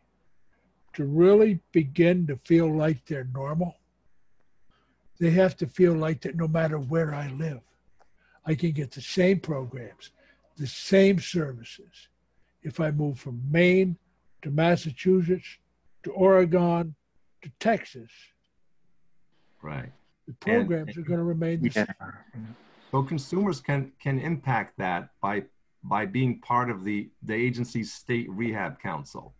[0.93, 3.77] to really begin to feel like they're normal,
[5.19, 7.63] they have to feel like that no matter where I live,
[8.45, 10.13] I can get the same programs,
[10.57, 12.09] the same services.
[12.63, 13.97] If I move from Maine
[14.43, 15.59] to Massachusetts
[16.03, 16.95] to Oregon
[17.43, 18.11] to Texas,
[19.63, 19.93] Right.
[20.27, 21.85] the programs are going to remain the Yeah.
[22.35, 22.57] same.
[22.91, 25.45] So consumers can can impact that by
[25.83, 29.35] by being part of the the agency's state rehab council.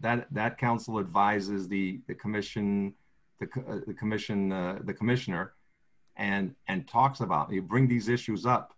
[0.00, 2.94] That that council advises the the commission,
[3.38, 5.54] the uh, the commission, uh, the commissioner,
[6.16, 8.74] and and talks about you bring these issues up,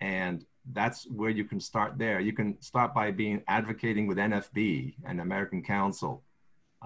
[0.00, 2.20] and that's where you can start there.
[2.20, 6.22] You can start by being advocating with NFB and American Council.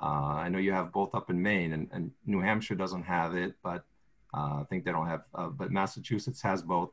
[0.00, 0.06] Uh,
[0.44, 3.54] I know you have both up in Maine, and, and New Hampshire doesn't have it,
[3.62, 3.84] but
[4.32, 6.90] uh, I think they don't have, uh, but Massachusetts has both.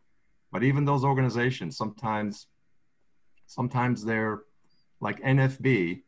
[0.52, 2.48] But even those organizations, sometimes,
[3.48, 4.42] sometimes they're
[5.00, 6.02] like NFB,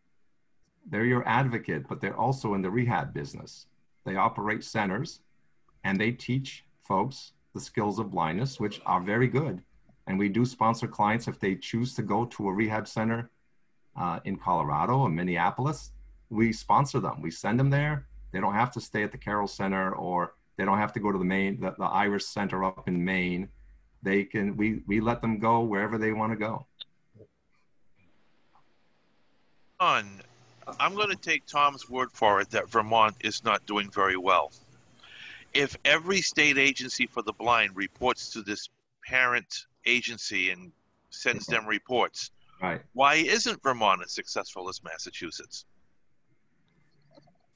[0.90, 3.68] they're your advocate, but they're also in the rehab business.
[4.06, 5.22] They operate centers
[5.84, 9.64] and they teach folks the skills of blindness, which are very good.
[10.08, 13.30] And we do sponsor clients if they choose to go to a rehab center
[13.96, 15.92] uh, in Colorado or Minneapolis.
[16.30, 17.22] We sponsor them.
[17.22, 18.08] We send them there.
[18.32, 21.12] They don't have to stay at the Carroll Center or they don't have to go
[21.12, 23.48] to the main the, the Iris Center up in Maine.
[24.02, 26.66] They can we we let them go wherever they want to go.
[29.80, 30.22] On,
[30.80, 34.52] I'm going to take Tom's word for it that Vermont is not doing very well.
[35.54, 38.70] If every state agency for the blind reports to this
[39.06, 40.72] parent agency and
[41.10, 42.32] sends them reports,
[42.62, 42.82] Right.
[42.94, 45.66] why isn't Vermont as successful as Massachusetts?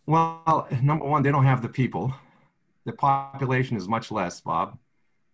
[0.05, 2.13] Well, number one, they don't have the people.
[2.85, 4.77] The population is much less, Bob.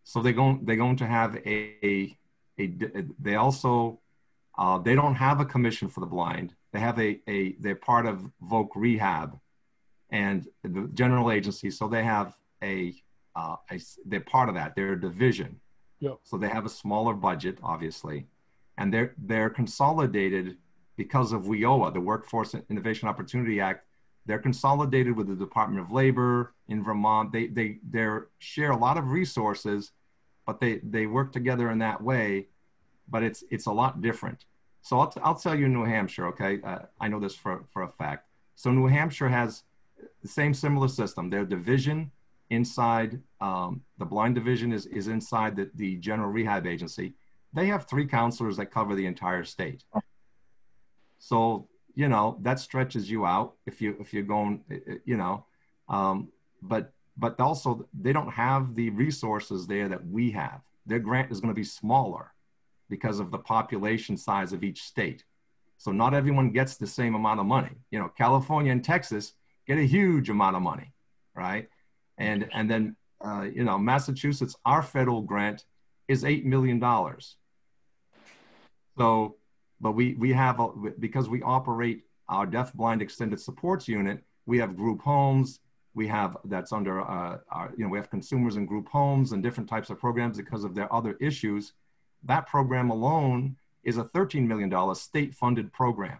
[0.03, 2.17] So they're going they're going to have a a,
[2.59, 3.99] a they also
[4.57, 6.55] uh, they don't have a commission for the blind.
[6.71, 9.39] They have a a they're part of Voc Rehab
[10.09, 11.69] and the general agency.
[11.71, 12.93] So they have a,
[13.35, 14.75] uh, a they're part of that.
[14.75, 15.59] They're a division.
[16.03, 16.19] Yep.
[16.23, 18.27] So they have a smaller budget, obviously,
[18.77, 20.57] and they're they're consolidated
[20.95, 23.85] because of WIOA, the Workforce Innovation Opportunity Act
[24.25, 27.31] they're consolidated with the Department of Labor in Vermont.
[27.31, 28.07] They they they
[28.39, 29.91] share a lot of resources,
[30.45, 32.47] but they they work together in that way.
[33.09, 34.45] But it's it's a lot different.
[34.81, 36.27] So I'll, t- I'll tell you New Hampshire.
[36.27, 38.27] Okay, uh, I know this for for a fact.
[38.55, 39.63] So New Hampshire has
[40.21, 41.29] the same similar system.
[41.29, 42.11] Their division
[42.53, 47.13] inside um, the blind division is is inside the, the general rehab agency.
[47.53, 49.83] They have three counselors that cover the entire state.
[51.19, 54.63] So you know that stretches you out if you if you're going
[55.05, 55.45] you know
[55.89, 56.29] um,
[56.61, 61.39] but but also they don't have the resources there that we have their grant is
[61.39, 62.33] going to be smaller
[62.89, 65.23] because of the population size of each state
[65.77, 69.33] so not everyone gets the same amount of money you know california and texas
[69.67, 70.91] get a huge amount of money
[71.35, 71.69] right
[72.17, 75.65] and and then uh, you know massachusetts our federal grant
[76.07, 77.37] is eight million dollars.
[78.97, 79.35] So
[79.79, 80.69] but we we have a,
[80.99, 85.59] because we operate our deaf blind extended supports unit we have group homes
[85.95, 89.43] we have that's under uh, our you know we have consumers and group homes and
[89.43, 91.73] different types of programs because of their other issues.
[92.23, 96.17] That program alone is a 13 million dollar state funded program.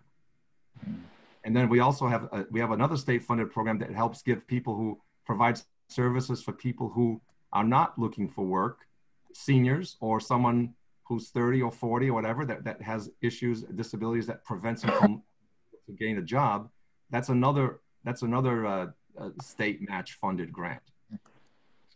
[1.46, 4.46] And then we also have a, we have another state funded program that helps give
[4.48, 8.88] people who provides services for people who are not looking for work
[9.34, 10.74] seniors or someone
[11.04, 15.24] who's 30 or 40 or whatever that, that has issues disabilities that prevents them from
[16.00, 16.70] gain a job
[17.10, 18.88] that's another that's another uh,
[19.20, 20.82] uh, state match funded grant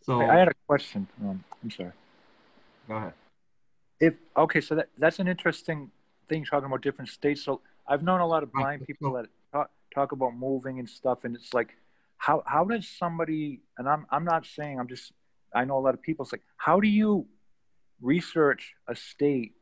[0.08, 1.06] so I had a question.
[1.20, 1.92] Um, I'm sorry.
[2.88, 3.12] go ahead
[4.00, 5.90] If okay, so that that's an interesting
[6.30, 7.44] thing talking about different states.
[7.44, 11.24] So I've known a lot of blind people that talk, talk about moving and stuff,
[11.24, 11.76] and it's like,
[12.18, 13.62] how how does somebody?
[13.78, 15.12] And I'm I'm not saying I'm just.
[15.54, 16.26] I know a lot of people.
[16.26, 17.26] say how do you
[18.02, 19.54] research a state?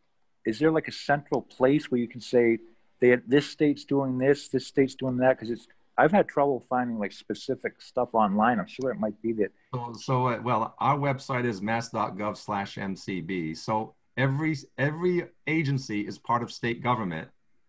[0.44, 2.58] Is there like a central place where you can say
[3.00, 5.38] they this state's doing this, this state's doing that?
[5.38, 5.68] Because it's
[5.98, 8.58] I've had trouble finding like specific stuff online.
[8.58, 9.52] I'm sure it might be that.
[9.74, 13.56] So, so uh, well, our website is mass.gov slash MCB.
[13.56, 17.28] So every every agency is part of state government.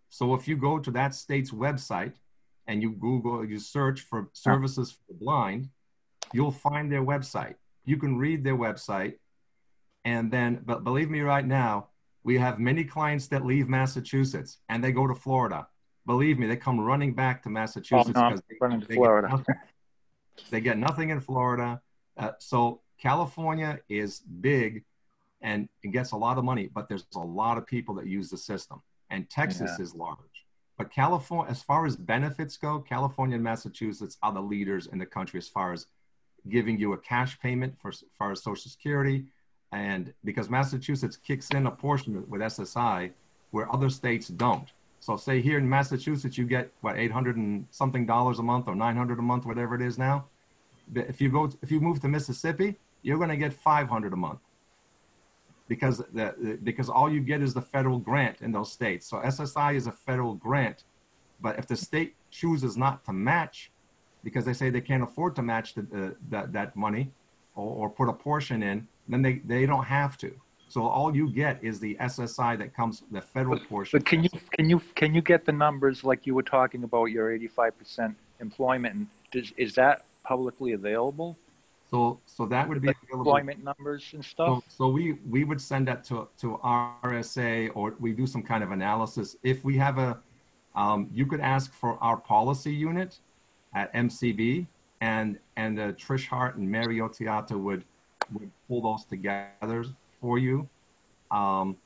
[0.10, 2.14] So if you go to that state's website
[2.68, 5.70] and you Google, you search for services for the blind,
[6.34, 7.56] you'll find their website.
[7.86, 9.16] You can read their website.
[10.04, 11.88] And then, but believe me right now,
[12.24, 15.68] we have many clients that leave Massachusetts and they go to Florida.
[16.06, 19.28] Believe me, they come running back to Massachusetts Oh, no, because they, they Florida.
[19.28, 19.56] Get nothing,
[20.52, 21.82] they get nothing in Florida.
[22.18, 24.84] Uh, so California is big
[25.42, 28.30] and it gets a lot of money, but there's a lot of people that use
[28.30, 28.82] the system.
[29.10, 29.84] And Texas Yeah.
[29.84, 30.37] is large.
[30.78, 35.06] But California, as far as benefits go, California and Massachusetts are the leaders in the
[35.06, 35.88] country as far as
[36.48, 39.26] giving you a cash payment for as far as Social Security,
[39.72, 43.12] and because Massachusetts kicks in a portion with SSI
[43.52, 44.70] where other states don't.
[45.00, 48.76] So say here in Massachusetts you get what 800 and something dollars a month or
[48.76, 50.26] 900 a month, whatever it is now.
[50.94, 54.40] If you go, if you move to Mississippi, you're going to get 500 a month
[55.68, 59.08] because the, because all you get is the federal grant in those states.
[59.08, 60.84] So SSI is a federal grant,
[61.42, 63.72] but if the state chooses not to match,
[64.24, 67.12] because they say they can't afford to match the, uh, that that money,
[67.56, 70.32] or, or put a portion in, then they they don't have to.
[70.70, 73.98] So all you get is the SSI that comes the federal portion.
[73.98, 77.06] But can you can you can you get the numbers like you were talking about
[77.06, 81.38] your eighty five percent employment and does, is that publicly available?
[81.90, 83.32] So so that would be Like available.
[83.32, 84.64] employment numbers and stuff.
[84.68, 88.72] so we, we would send that to, to RSA or we do some kind of
[88.72, 89.38] analysis.
[89.44, 90.20] If we have a,
[90.76, 93.20] um, you could ask for our policy unit
[93.74, 94.68] at MCB
[95.02, 97.84] and, and uh, Trish Hart and Mary Otiata would,
[98.34, 99.86] would pull those together
[100.20, 100.68] for you.
[101.32, 101.78] Um,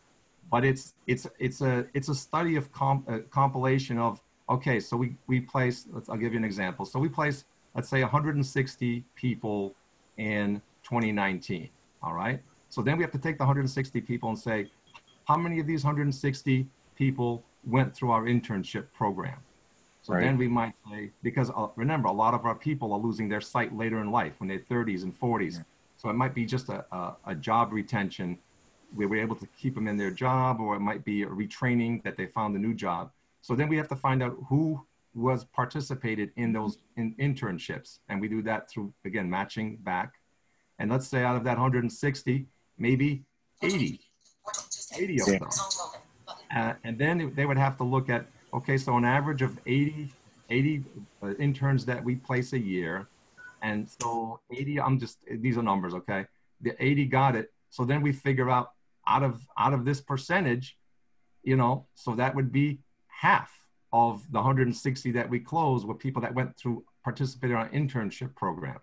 [0.51, 4.19] but it's, it's, it's a, it's a study of comp, uh, compilation of,
[4.49, 6.85] okay, so we, we place, let's, I'll give you an example.
[6.85, 7.45] So we place,
[7.75, 9.75] let's say 160 people
[10.21, 11.69] in 2019.
[12.03, 12.39] All right.
[12.69, 14.67] So then we have to take the 160 people and say,
[15.25, 19.39] how many of these 160 people went through our internship program?
[20.03, 20.21] So Right.
[20.21, 23.41] then we might say, because uh, remember, a lot of our people are losing their
[23.41, 25.63] sight later in life when they're 30s and 40s.
[25.97, 28.37] So it might be just a, a, a job retention
[28.95, 32.03] where we're able to keep them in their job, or it might be a retraining
[32.03, 33.11] that they found a new job.
[33.41, 37.99] So then we have to find out who was participated in those in internships.
[38.09, 40.13] And we do that through, again, matching back.
[40.79, 42.45] And let's say out of that 160,
[42.77, 43.23] maybe
[43.61, 43.99] 80,
[44.97, 45.49] 80 of them.
[46.55, 50.09] Uh, and then they would have to look at, okay, so an average of 80,
[50.49, 50.83] 80
[51.21, 53.07] uh, interns that we place a year.
[53.61, 56.25] And so 80, I'm just, these are numbers, okay?
[56.61, 57.51] The 80 got it.
[57.69, 58.71] So then we figure out
[59.07, 60.77] out of, out of this percentage,
[61.43, 63.60] you know, so that would be half
[63.93, 68.33] of the 160 that we closed were people that went through, participated in our internship
[68.35, 68.79] program.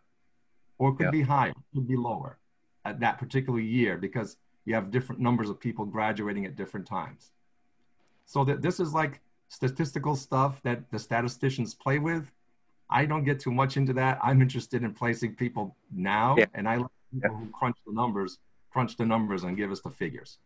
[0.78, 1.10] Or it could Yeah.
[1.10, 2.38] be higher, could be lower
[2.84, 7.32] at that particular year because you have different numbers of people graduating at different times.
[8.26, 12.30] So that this is like statistical stuff that the statisticians play with.
[12.90, 14.18] I don't get too much into that.
[14.22, 16.46] I'm interested in placing people now, Yeah.
[16.54, 18.38] and I like people who crunch the numbers,
[18.70, 20.38] crunch the numbers, and give us the figures.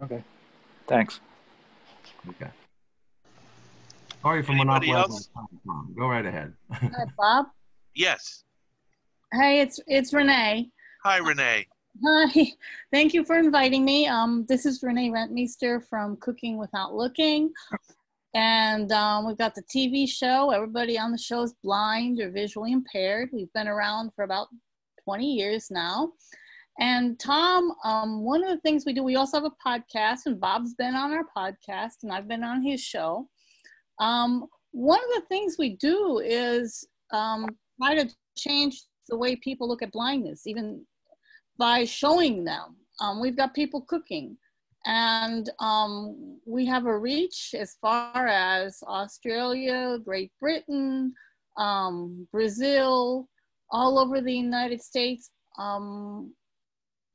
[0.00, 0.22] Okay.
[0.86, 1.20] Thanks.
[2.28, 2.50] Okay.
[4.24, 5.26] Sorry for Anybody monopolizing else?
[5.26, 5.94] the time, Tom.
[5.98, 6.54] Go right ahead.
[6.72, 7.46] Hi, Bob.
[7.94, 8.44] Yes.
[9.34, 10.70] Hey, it's it's Renee.
[11.04, 11.66] Hi, Renee.
[12.02, 12.46] Hi.
[12.90, 14.06] Thank you for inviting me.
[14.06, 17.52] Um, this is Renee Rentmeester from Cooking Without Looking.
[18.34, 20.52] And um, we've got the TV show.
[20.52, 23.28] Everybody on the show is blind or visually impaired.
[23.30, 24.48] We've been around for about
[25.04, 26.12] 20 years now.
[26.80, 30.40] And Tom, um, one of the things we do, we also have a podcast, and
[30.40, 33.28] Bob's been on our podcast, and I've been on his show.
[33.98, 37.46] Um, one of the things we do is um,
[37.80, 40.84] try to change the way people look at blindness, even
[41.58, 42.76] by showing them.
[43.00, 44.36] Um, we've got people cooking,
[44.86, 51.12] and um, we have a reach as far as Australia, Great Britain,
[51.56, 53.28] um, Brazil,
[53.70, 55.30] all over the United States.
[55.58, 56.32] Um,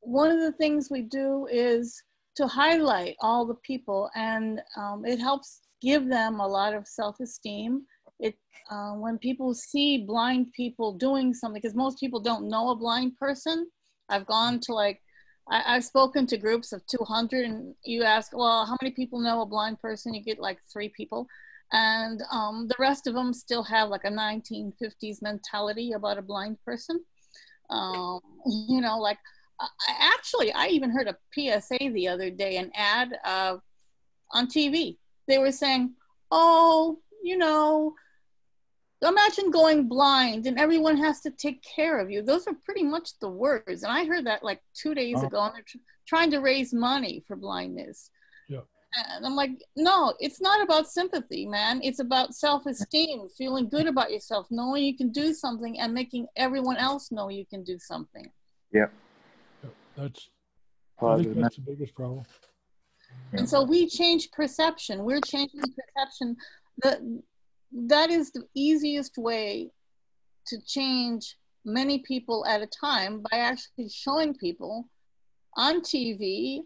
[0.02, 2.02] one of the things we do is
[2.38, 7.86] to highlight all the people, and um, it helps give them a lot of self-esteem.
[8.20, 8.36] It
[8.70, 13.18] uh, when people see blind people doing something, because most people don't know a blind
[13.18, 13.68] person.
[14.10, 15.02] I've gone to like,
[15.50, 19.42] I, I've spoken to groups of 200, and you ask, well, how many people know
[19.42, 20.14] a blind person?
[20.14, 21.28] You get like three people.
[21.72, 26.58] And um, the rest of them still have like a 1950s mentality about a blind
[26.66, 27.00] person.
[27.70, 29.20] Um, you know, like,
[29.60, 33.58] I- actually, I even heard a PSA the other day, an ad uh,
[34.32, 34.98] on TV.
[35.30, 35.94] They were saying,
[36.32, 37.94] oh, you know,
[39.02, 42.22] imagine going blind and everyone has to take care of you.
[42.24, 43.84] Those are pretty much the words.
[43.84, 45.28] And I heard that like two days Oh.
[45.28, 45.78] ago, and they're tr-
[46.08, 48.10] trying to raise money for blindness.
[48.50, 48.62] Yeah.
[49.16, 51.80] And I'm like, no, it's not about sympathy, man.
[51.84, 56.26] It's about self esteem, feeling good about yourself, knowing you can do something, and making
[56.36, 58.32] everyone else know you can do something.
[58.74, 58.88] Yeah,
[59.96, 60.30] That's,
[61.00, 62.24] I think that's the biggest problem.
[63.34, 65.04] And so we change perception.
[65.04, 66.36] We're changing perception.
[66.84, 67.00] That
[67.72, 69.72] that is the easiest way
[70.48, 71.36] to change
[71.66, 74.90] many people at a time by actually showing people
[75.56, 76.62] on TV,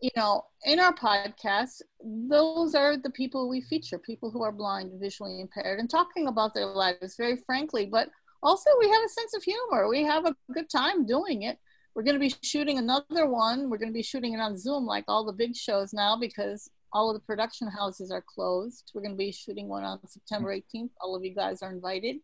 [0.00, 4.90] you know, in our podcasts, those are the people we feature, people who are blind
[5.00, 7.86] visually impaired, and talking about their lives very frankly.
[7.86, 8.10] But
[8.42, 9.88] also, we have a sense of humor.
[9.88, 11.58] We have a good time doing it.
[11.96, 13.70] We're going to be shooting another one.
[13.70, 16.70] We're going to be shooting it on Zoom, like all the big shows now, because
[16.92, 18.92] all of the production houses are closed.
[18.94, 20.90] We're going to be shooting one on September 18th.
[21.00, 22.16] All of you guys are invited.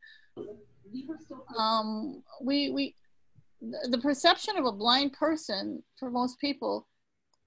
[1.59, 2.95] Um, we we
[3.91, 6.87] the perception of a blind person for most people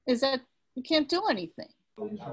[0.08, 0.42] is that
[0.74, 1.70] you can't do anything.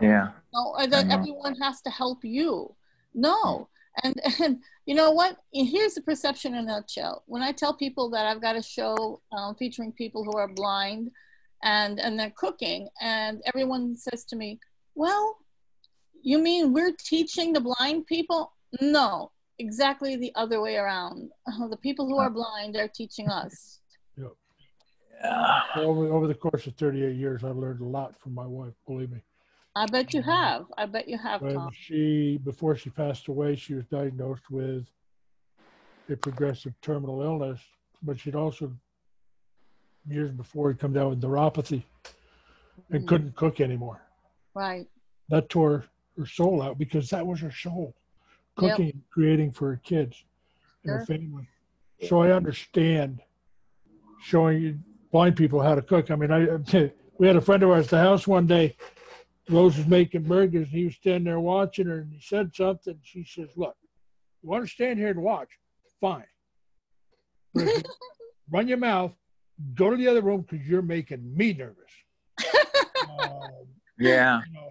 [0.01, 0.31] Yeah.
[0.55, 2.75] No, that everyone has to help you.
[3.15, 3.69] No.
[4.03, 5.39] And and you know what?
[5.53, 7.23] Here's the perception in a nutshell.
[7.27, 11.11] When I tell people that I've got a show um, featuring people who are blind,
[11.63, 14.59] and and they're cooking, and everyone says to me,
[14.95, 15.39] "Well,
[16.23, 21.31] you mean we're teaching the blind people?" No, exactly the other way around.
[21.47, 23.81] The people who are blind are teaching us.
[24.17, 25.61] Yeah.
[25.77, 29.11] Over, over the course of 38 years, I've learned a lot from my wife, believe
[29.11, 29.23] me.
[29.75, 30.67] I bet you have.
[30.77, 31.71] I bet you have, When Tom.
[31.73, 34.87] she, before she passed away, she was diagnosed with
[36.11, 37.61] a progressive terminal illness,
[38.03, 38.73] but she'd also,
[40.07, 41.85] years before, had come down with neuropathy
[42.91, 43.07] and Mhm.
[43.07, 44.03] couldn't cook anymore.
[44.55, 44.89] Right.
[45.31, 45.87] That tore
[46.19, 47.95] her soul out because that was her soul,
[48.61, 48.77] Yep.
[48.77, 50.25] cooking, creating for her kids
[50.85, 51.49] and her family.
[52.03, 53.23] So I understand
[54.21, 56.11] showing blind people how to cook.
[56.11, 56.57] I mean, I
[57.19, 58.77] we had a friend of ours at the house one day.
[59.53, 62.99] Rose was making burgers, and he was standing there watching her, and he said something.
[63.03, 63.77] She says, "Look,
[64.43, 65.49] you want to stand here and watch?
[66.01, 66.25] Fine.
[67.55, 67.83] You
[68.51, 69.13] run your mouth.
[69.75, 71.77] Go to the other room because you're making me nervous."
[73.09, 73.67] um,
[73.99, 74.41] Yeah.
[74.47, 74.71] you know,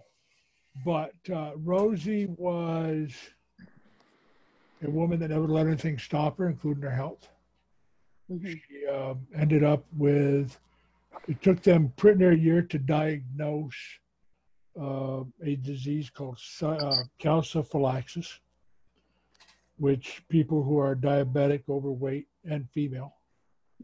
[0.84, 3.12] but uh, Rosie was
[4.84, 7.30] a woman that never let anything stop her, including her health.
[8.32, 8.60] Mhm.
[8.68, 10.58] She um, ended up with,
[11.28, 13.76] it took them pretty near a year to diagnose
[14.80, 18.40] uh, a disease called uh, calciphylaxis,
[19.78, 23.14] which people who are diabetic, overweight, and female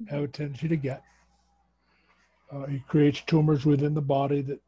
[0.08, 1.02] have a tendency to get.
[2.54, 4.62] Uh, it creates tumors within the body that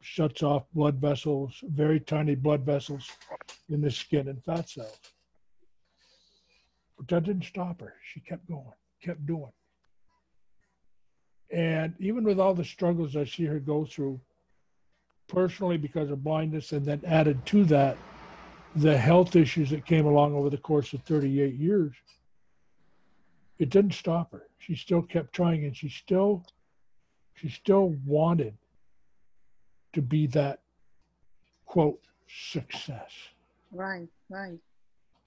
[0.00, 3.10] shuts off blood vessels, very tiny blood vessels
[3.68, 4.98] in the skin and fat cells.
[6.96, 7.94] But that didn't stop her.
[8.12, 8.72] She kept going,
[9.02, 9.52] kept doing.
[11.52, 14.20] And even with all the struggles I see her go through,
[15.30, 17.96] personally because of blindness, and then added to that,
[18.76, 21.92] the health issues that came along over the course of 38 years,
[23.58, 24.46] it didn't stop her.
[24.58, 26.44] She still kept trying and she still,
[27.34, 28.56] she still wanted
[29.92, 30.60] to be that
[31.66, 33.10] quote success.
[33.72, 34.08] Right.
[34.28, 34.58] Right.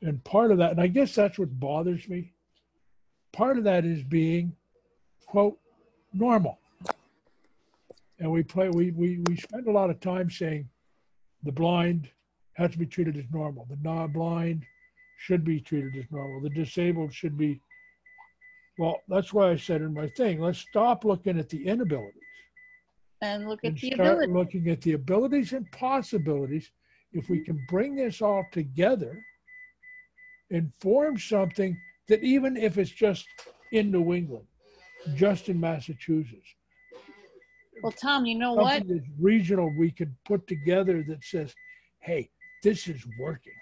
[0.01, 2.34] And part of that, and I guess that's what bothers me.
[3.31, 4.55] Part of that is being
[5.25, 5.57] quote
[6.13, 6.59] normal.
[8.23, 10.69] And we play we we we spend a lot of time saying
[11.43, 12.09] the blind
[12.53, 13.67] has to be treated as normal.
[13.69, 14.65] The non-blind
[15.17, 16.39] should be treated as normal.
[16.39, 17.59] The disabled should be
[18.79, 22.13] well, that's why I said in my thing, let's stop looking at the inabilities
[23.21, 26.71] And look at and the start looking at the abilities and possibilities.
[27.11, 29.21] If we can bring this all together
[30.49, 31.77] and form something
[32.07, 33.27] that even if it's just
[33.73, 34.47] in New England,
[35.13, 36.55] just in Massachusetts,
[37.84, 38.81] Well, Tom, you know what?
[39.19, 41.53] regional we could put together that says,
[41.99, 42.30] hey,
[42.64, 43.53] this is working.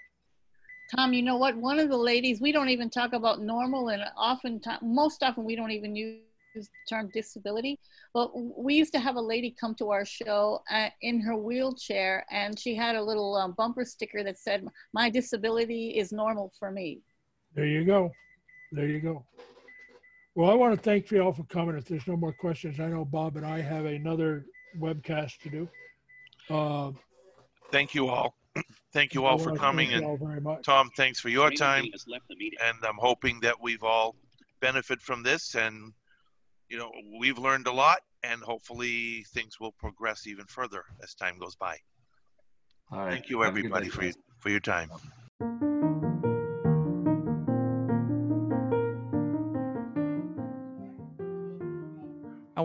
[0.96, 1.58] Tom, you know what?
[1.58, 5.56] One of the ladies, we don't even talk about normal, and often, most often, we
[5.56, 6.20] don't even use
[6.54, 7.80] the term disability.
[8.14, 12.24] But we used to have a lady come to our show uh, in her wheelchair,
[12.30, 16.72] and she had a little um, bumper sticker that said, "My disability is normal for
[16.72, 17.02] me."
[17.56, 18.12] There you go.
[18.72, 19.26] There you go.
[20.36, 21.76] Well, I want to thank you all for coming.
[21.76, 24.46] If there's no more questions, I know Bob and I have another
[24.80, 25.70] webcast to do.
[26.50, 26.92] Uh,
[27.72, 28.36] Thank you all.
[28.94, 29.90] Thank you all for coming.
[29.90, 30.64] thank you And all very much.
[30.66, 31.86] Tom, thanks for your time.
[31.86, 34.16] And I'm hoping that we've all
[34.60, 35.94] benefit from this and,
[36.68, 41.38] you know, we've learned a lot and hopefully things will progress even further as time
[41.40, 41.78] goes by.
[42.92, 43.12] All right.
[43.14, 44.22] Thank you, Have a good everybody, night, for your, guys.
[44.40, 45.71] for your time.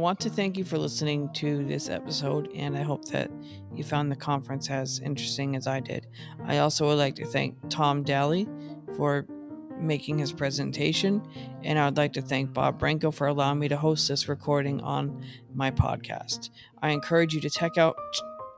[0.06, 3.28] Want to thank you for listening to this episode, and I hope that
[3.74, 6.06] you found the conference as interesting as I did.
[6.44, 8.46] I also would like to thank Tom Daly
[8.96, 9.26] for
[9.80, 11.20] making his presentation,
[11.64, 14.80] and I would like to thank Bob Branco for allowing me to host this recording
[14.80, 15.24] on
[15.56, 16.50] my podcast.
[16.82, 17.96] I encourage you to check out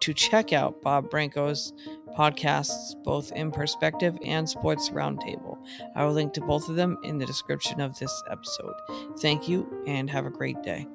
[0.02, 1.72] to check out Bob Branco's
[2.14, 5.56] podcasts, both in perspective and sports roundtable.
[5.96, 8.74] I will link to both of them in the description of this episode.
[9.20, 10.86] Thank you and have a great day.